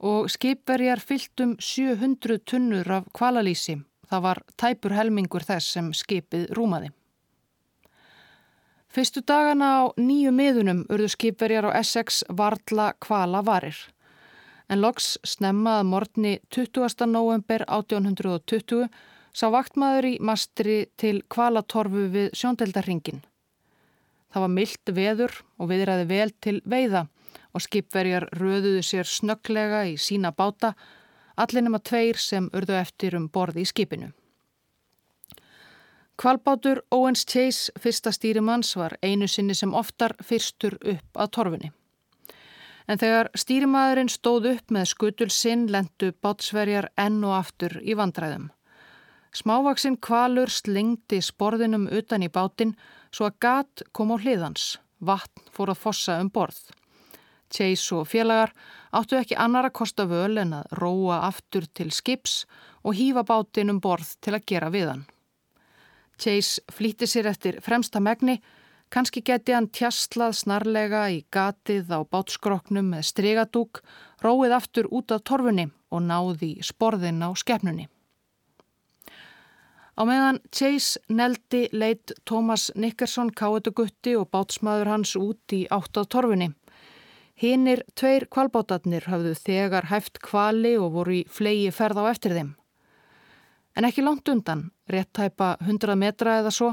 og 0.00 0.32
skipverjar 0.32 1.04
fyllt 1.04 1.44
um 1.44 1.54
700 1.60 2.40
tunnur 2.48 2.96
af 2.96 3.12
kvalalísi 3.12 3.82
Það 4.08 4.24
var 4.24 4.40
tæpur 4.56 4.94
helmingur 4.96 5.44
þess 5.44 5.74
sem 5.76 5.92
skipið 5.92 6.48
rúmaði. 6.56 6.90
Fyrstu 8.88 9.20
dagana 9.20 9.68
á 9.68 9.82
nýju 10.00 10.32
miðunum 10.32 10.86
urðu 10.88 11.10
skipverjar 11.12 11.68
á 11.68 11.76
Essex 11.76 12.22
varla 12.32 12.94
kvala 13.04 13.42
varir. 13.44 13.76
En 14.68 14.80
loks 14.80 15.18
snemmað 15.24 15.84
morgni 15.88 16.32
20. 16.48 17.04
november 17.08 17.64
1820 17.68 18.88
sá 19.36 19.46
vaktmaður 19.52 20.08
í 20.08 20.14
mastri 20.24 20.78
til 20.96 21.20
kvalatorfu 21.28 22.08
við 22.14 22.32
sjóndeldarringin. 22.36 23.20
Það 24.32 24.44
var 24.44 24.52
myllt 24.56 24.92
veður 24.96 25.36
og 25.56 25.70
viðræði 25.70 26.08
vel 26.08 26.30
til 26.40 26.58
veiða 26.64 27.06
og 27.56 27.64
skipverjar 27.64 28.28
röðuðu 28.36 28.82
sér 28.84 29.08
snögglega 29.08 29.84
í 29.88 29.96
sína 30.00 30.32
báta, 30.36 30.74
allinum 31.38 31.78
að 31.78 31.86
tveir 31.90 32.20
sem 32.22 32.50
urðu 32.52 32.76
eftir 32.78 33.16
um 33.18 33.28
borði 33.32 33.64
í 33.64 33.70
skipinu. 33.70 34.10
Kvalbátur 36.18 36.80
Owens 36.90 37.22
Chase 37.30 37.72
fyrsta 37.78 38.10
stýrimanns 38.10 38.72
var 38.76 38.96
einu 39.06 39.28
sinni 39.30 39.54
sem 39.54 39.74
oftar 39.74 40.16
fyrstur 40.18 40.74
upp 40.82 41.20
að 41.22 41.30
torfinni. 41.36 41.70
En 42.88 42.98
þegar 42.98 43.28
stýrimaðurinn 43.38 44.10
stóð 44.10 44.48
upp 44.54 44.72
með 44.74 44.88
skutul 44.90 45.28
sinn 45.30 45.68
lendu 45.70 46.10
bátsverjar 46.24 46.88
enn 46.98 47.20
og 47.22 47.36
aftur 47.36 47.76
í 47.84 47.94
vandræðum. 47.94 48.48
Smávaksinn 49.36 50.00
kvalur 50.02 50.50
slingdi 50.50 51.20
sporðinum 51.22 51.86
utan 51.92 52.24
í 52.26 52.30
bátinn 52.32 52.74
svo 53.12 53.28
að 53.28 53.38
gat 53.44 53.86
kom 53.92 54.10
á 54.10 54.16
hliðans. 54.18 54.78
Vatn 54.98 55.46
fór 55.54 55.70
að 55.70 55.82
fossa 55.84 56.18
um 56.18 56.32
borð. 56.34 56.58
Chase 57.52 57.94
og 57.94 58.08
félagar 58.10 58.50
áttu 58.92 59.18
ekki 59.18 59.36
annar 59.36 59.68
að 59.68 59.76
kosta 59.80 60.06
völ 60.08 60.38
en 60.40 60.54
að 60.60 60.72
róa 60.80 61.22
aftur 61.28 61.66
til 61.74 61.90
skips 61.92 62.44
og 62.84 62.96
hýfa 62.98 63.24
bátinn 63.28 63.72
um 63.72 63.80
borð 63.80 64.14
til 64.24 64.36
að 64.36 64.46
gera 64.48 64.70
við 64.72 64.92
hann. 64.92 65.04
Chase 66.18 66.62
flýtti 66.72 67.06
sér 67.06 67.28
eftir 67.30 67.60
fremsta 67.62 68.00
megni, 68.02 68.40
kannski 68.90 69.22
geti 69.22 69.54
hann 69.54 69.68
tjastlað 69.70 70.34
snarlega 70.40 71.04
í 71.14 71.20
gatið 71.30 71.92
á 71.94 72.00
bátskroknum 72.02 72.90
með 72.94 73.06
stregadúk, 73.12 73.82
róið 74.24 74.56
aftur 74.56 74.88
út 74.90 75.14
af 75.14 75.22
torfunni 75.28 75.68
og 75.94 76.02
náði 76.08 76.56
sporðin 76.64 77.22
á 77.22 77.30
skefnunni. 77.38 77.86
Á 79.98 80.06
meðan 80.06 80.38
Chase 80.54 81.00
neldi 81.10 81.66
leitt 81.74 82.12
Thomas 82.26 82.68
Nickerson 82.78 83.32
káetugutti 83.34 84.14
og 84.14 84.28
bátsmaður 84.30 84.92
hans 84.92 85.16
út 85.18 85.54
í 85.54 85.64
átt 85.74 85.98
á 85.98 86.06
torfunni. 86.06 86.52
Hinnir 87.38 87.84
tveir 87.94 88.26
kvalbátarnir 88.34 89.04
hafðu 89.06 89.36
þegar 89.38 89.86
hæft 89.92 90.18
kvali 90.24 90.74
og 90.78 90.90
voru 90.96 91.20
í 91.20 91.26
flegi 91.30 91.70
ferð 91.70 92.00
á 92.02 92.04
eftir 92.10 92.34
þeim. 92.34 92.48
En 93.78 93.86
ekki 93.86 94.02
langt 94.02 94.26
undan, 94.26 94.72
rétt 94.90 95.12
tæpa 95.14 95.52
100 95.62 95.94
metra 95.94 96.40
eða 96.40 96.50
svo, 96.50 96.72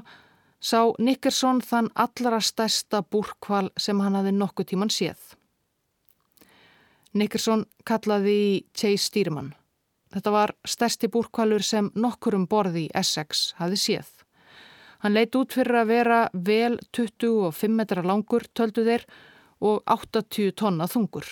sá 0.57 0.89
Nickerson 0.97 1.61
þann 1.61 1.91
allra 1.93 2.39
stærsta 2.41 3.03
búrkval 3.05 3.69
sem 3.77 4.01
hann 4.01 4.17
hafi 4.17 4.33
nokkuð 4.33 4.71
tíman 4.71 4.89
séð. 4.89 5.35
Nickerson 7.13 7.67
kallaði 7.85 8.33
í 8.33 8.49
Chase 8.73 9.05
Stýrimann. 9.05 9.53
Þetta 10.15 10.33
var 10.33 10.55
stærsti 10.65 11.11
búrkvalur 11.13 11.61
sem 11.61 11.91
nokkur 11.93 12.39
um 12.39 12.49
borði 12.49 12.87
í 12.87 12.91
Essex 12.97 13.51
hafi 13.59 13.77
séð. 13.77 14.09
Hann 15.05 15.13
leitt 15.13 15.37
út 15.37 15.53
fyrir 15.53 15.83
að 15.83 15.91
vera 15.93 16.19
vel 16.33 16.79
25 16.97 17.69
metra 17.77 18.01
langur, 18.01 18.47
töldu 18.57 18.81
þeir, 18.87 19.05
og 19.65 19.81
80 19.89 20.53
tonna 20.59 20.87
þungur. 20.91 21.25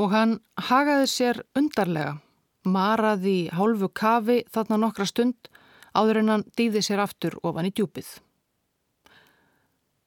Og 0.00 0.12
hann 0.14 0.38
hagaði 0.70 1.08
sér 1.12 1.42
undarlega, 1.58 2.16
maraði 2.64 3.50
hálfu 3.52 3.90
kafi 3.92 4.40
þarna 4.52 4.80
nokkra 4.80 5.06
stund 5.08 5.50
áður 5.96 6.22
en 6.22 6.32
hann 6.34 6.48
dýði 6.56 6.82
sér 6.86 7.02
aftur 7.04 7.36
ofan 7.42 7.68
í 7.68 7.72
djúpið. 7.74 8.08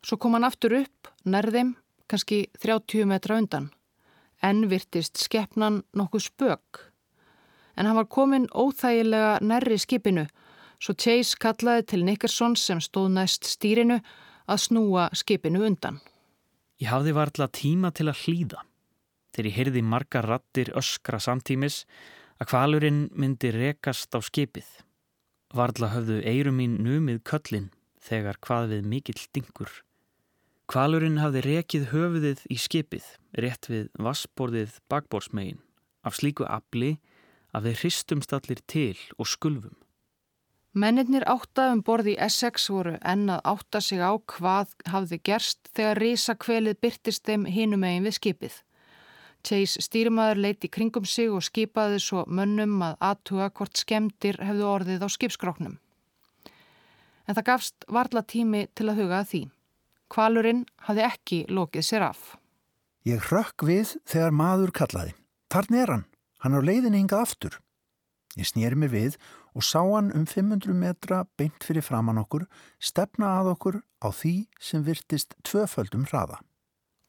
Svo 0.03 0.17
kom 0.19 0.36
hann 0.36 0.47
aftur 0.47 0.76
upp, 0.82 1.09
nærðim, 1.24 1.76
kannski 2.11 2.47
30 2.59 3.07
metra 3.07 3.38
undan. 3.39 3.69
Enn 4.43 4.67
virtist 4.71 5.21
skeppnan 5.21 5.84
nokkuð 5.95 6.26
spök. 6.26 6.82
En 7.78 7.88
hann 7.88 7.97
var 7.97 8.09
komin 8.11 8.49
óþægilega 8.51 9.38
nærri 9.41 9.80
skipinu, 9.80 10.26
svo 10.84 10.93
Chase 10.99 11.39
kallaði 11.39 11.88
til 11.93 12.03
Nickerson 12.05 12.57
sem 12.59 12.82
stóð 12.84 13.13
næst 13.15 13.47
stýrinu 13.47 14.01
að 14.47 14.65
snúa 14.65 15.07
skipinu 15.15 15.63
undan. 15.63 16.01
Ég 16.84 16.89
hafði 16.91 17.13
varðla 17.15 17.45
tíma 17.55 17.93
til 17.95 18.09
að 18.11 18.21
hlýða 18.25 18.63
þegar 19.31 19.47
ég 19.47 19.55
heyrði 19.55 19.81
margar 19.88 20.25
rattir 20.27 20.71
öskra 20.75 21.15
samtímis 21.23 21.86
að 22.43 22.49
kvalurinn 22.51 23.05
myndi 23.15 23.53
rekast 23.55 24.11
á 24.11 24.19
skipið. 24.19 24.67
Varðla 25.55 25.93
höfðu 25.93 26.17
eirum 26.27 26.59
mín 26.59 26.73
numið 26.84 27.21
köllin 27.29 27.69
þegar 28.03 28.41
hvað 28.43 28.73
við 28.73 28.89
mikill 28.91 29.23
dingur. 29.31 29.71
Kvalurinn 30.67 31.21
hafði 31.23 31.45
rekið 31.47 31.88
höfuðið 31.93 32.43
í 32.51 32.59
skipið 32.59 33.07
rétt 33.39 33.71
við 33.71 33.88
vassborðið 34.03 34.75
bakbórsmegin 34.91 35.63
af 36.03 36.19
slíku 36.19 36.43
afli 36.51 36.97
að 37.55 37.69
við 37.69 37.79
hristumstallir 37.84 38.59
til 38.67 38.99
og 39.15 39.31
skulfum. 39.31 39.77
Mennirnir 40.74 41.21
átta 41.30 41.67
um 41.69 41.84
borði 41.86 42.15
í 42.15 42.21
Essex 42.26 42.63
voru 42.74 42.95
enn 43.05 43.28
að 43.30 43.43
átta 43.51 43.80
sig 43.82 43.99
á 44.01 44.09
hvað 44.17 44.71
hafði 44.89 45.19
gerst 45.30 45.67
þegar 45.78 45.99
risakvelið 46.01 46.80
byrtist 46.82 47.28
þeim 47.30 47.43
hinum 47.45 47.84
eigin 47.86 48.07
við 48.07 48.15
skipið. 48.17 48.55
Chase 49.45 49.84
stýrimaður 49.86 50.41
leiti 50.41 50.71
kringum 50.74 51.05
sig 51.05 51.30
og 51.30 51.43
skipaði 51.45 51.99
svo 52.01 52.24
mönnum 52.26 52.82
að 52.82 52.95
aðtuga 53.05 53.51
hvort 53.53 53.78
skemdir 53.78 54.39
hefðu 54.41 54.65
orðið 54.71 55.05
á 55.05 55.07
skipskróknum. 55.13 55.76
En 57.28 57.38
það 57.38 57.47
gafst 57.51 57.86
varla 57.86 58.24
tími 58.26 58.65
til 58.74 58.88
að 58.89 59.03
huga 59.03 59.19
að 59.19 59.30
því. 59.30 59.43
Kvalurinn 60.09 60.63
hafði 60.88 61.05
ekki 61.05 61.39
lokið 61.53 61.86
sér 61.86 62.07
af. 62.07 62.34
Ég 63.05 63.21
hrökk 63.30 63.67
við 63.67 63.93
þegar 64.09 64.34
maður 64.34 64.74
kallaði. 64.74 65.13
Þarna 65.53 65.84
er 65.84 65.93
hann. 65.93 66.05
Hann 66.41 66.57
á 66.57 66.61
leiðin 66.65 66.97
hingað 66.97 67.28
aftur. 67.28 67.59
Ég 68.39 68.49
snýri 68.49 68.80
mig 68.80 68.89
við 68.89 69.19
og 69.54 69.66
sá 69.66 69.82
hann 69.82 70.12
um 70.18 70.26
500 70.26 70.74
metra 70.74 71.24
beint 71.38 71.64
fyrir 71.64 71.86
framann 71.86 72.22
okkur, 72.22 72.47
stefna 72.82 73.38
að 73.39 73.54
okkur 73.54 73.82
á 74.01 74.10
því 74.10 74.36
sem 74.60 74.84
virtist 74.86 75.38
tvöföldum 75.45 76.08
hraða. 76.10 76.39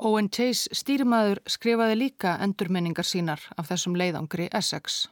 Owen 0.05 0.29
Chase 0.29 0.75
stýrimaður 0.75 1.41
skrifaði 1.47 1.97
líka 1.97 2.35
endurmenningar 2.43 3.07
sínar 3.07 3.41
af 3.57 3.71
þessum 3.71 3.95
leiðangri 3.97 4.49
Essex. 4.53 5.07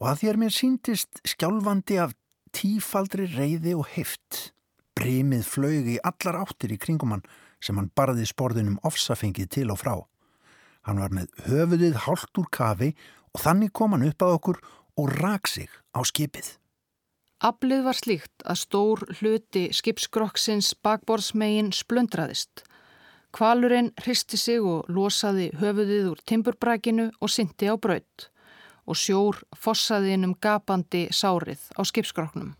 Og 0.00 0.08
að 0.08 0.22
þér 0.24 0.40
mér 0.40 0.54
síntist 0.56 1.20
skjálfandi 1.28 1.98
af 2.00 2.14
tífaldri 2.56 3.28
reyði 3.28 3.76
og 3.76 3.90
heift. 3.92 4.52
Brimið 4.96 5.44
flög 5.48 5.90
í 5.94 5.98
allar 6.04 6.40
áttir 6.42 6.72
í 6.72 6.80
kringum 6.80 7.14
hann 7.14 7.26
sem 7.62 7.76
hann 7.78 7.92
barði 7.94 8.26
sporðunum 8.28 8.80
ofsafengið 8.88 9.52
til 9.58 9.68
og 9.72 9.80
frá. 9.80 9.94
Hann 10.88 10.98
var 10.98 11.12
með 11.14 11.30
höfuðið 11.46 12.00
hálft 12.06 12.40
úr 12.40 12.48
kafi 12.52 12.90
og 13.32 13.44
þannig 13.44 13.72
kom 13.76 13.94
hann 13.94 14.08
upp 14.08 14.24
að 14.24 14.36
okkur 14.38 14.62
og 14.98 15.12
rak 15.20 15.48
sig 15.48 15.70
á 15.94 16.00
skipið. 16.04 16.56
Ablið 17.42 17.80
var 17.82 17.98
slíkt 17.98 18.44
að 18.46 18.58
stór 18.60 19.00
hluti 19.18 19.64
skipskrokksins 19.74 20.76
bakborðsmegin 20.78 21.72
splundraðist. 21.74 22.62
Kvalurinn 23.34 23.90
hristi 24.04 24.38
sig 24.38 24.62
og 24.62 24.86
losaði 24.86 25.48
höfuðið 25.58 26.12
úr 26.12 26.22
timburbrækinu 26.28 27.08
og 27.18 27.34
syndi 27.34 27.66
á 27.66 27.74
braut 27.74 28.28
og 28.86 28.98
sjór 28.98 29.40
fossaði 29.58 30.14
innum 30.14 30.36
gapandi 30.38 31.08
sárið 31.10 31.66
á 31.74 31.82
skipskrokknum. 31.82 32.54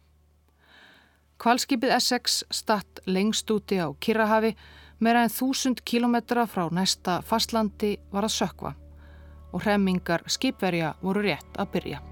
Kvalskipið 1.38 1.94
Essex 1.94 2.42
statt 2.50 3.02
lengst 3.06 3.50
úti 3.54 3.78
á 3.78 3.86
Kirrahafi 4.02 4.56
meira 4.98 5.22
en 5.22 5.34
þúsund 5.34 5.82
kilometra 5.86 6.46
frá 6.50 6.66
næsta 6.74 7.20
fastlandi 7.26 7.96
var 8.10 8.26
að 8.26 8.38
sökva 8.38 8.74
og 9.52 9.62
hremmingar 9.62 10.26
skipverja 10.26 10.96
voru 11.02 11.22
rétt 11.26 11.58
að 11.58 11.76
byrja. 11.76 12.11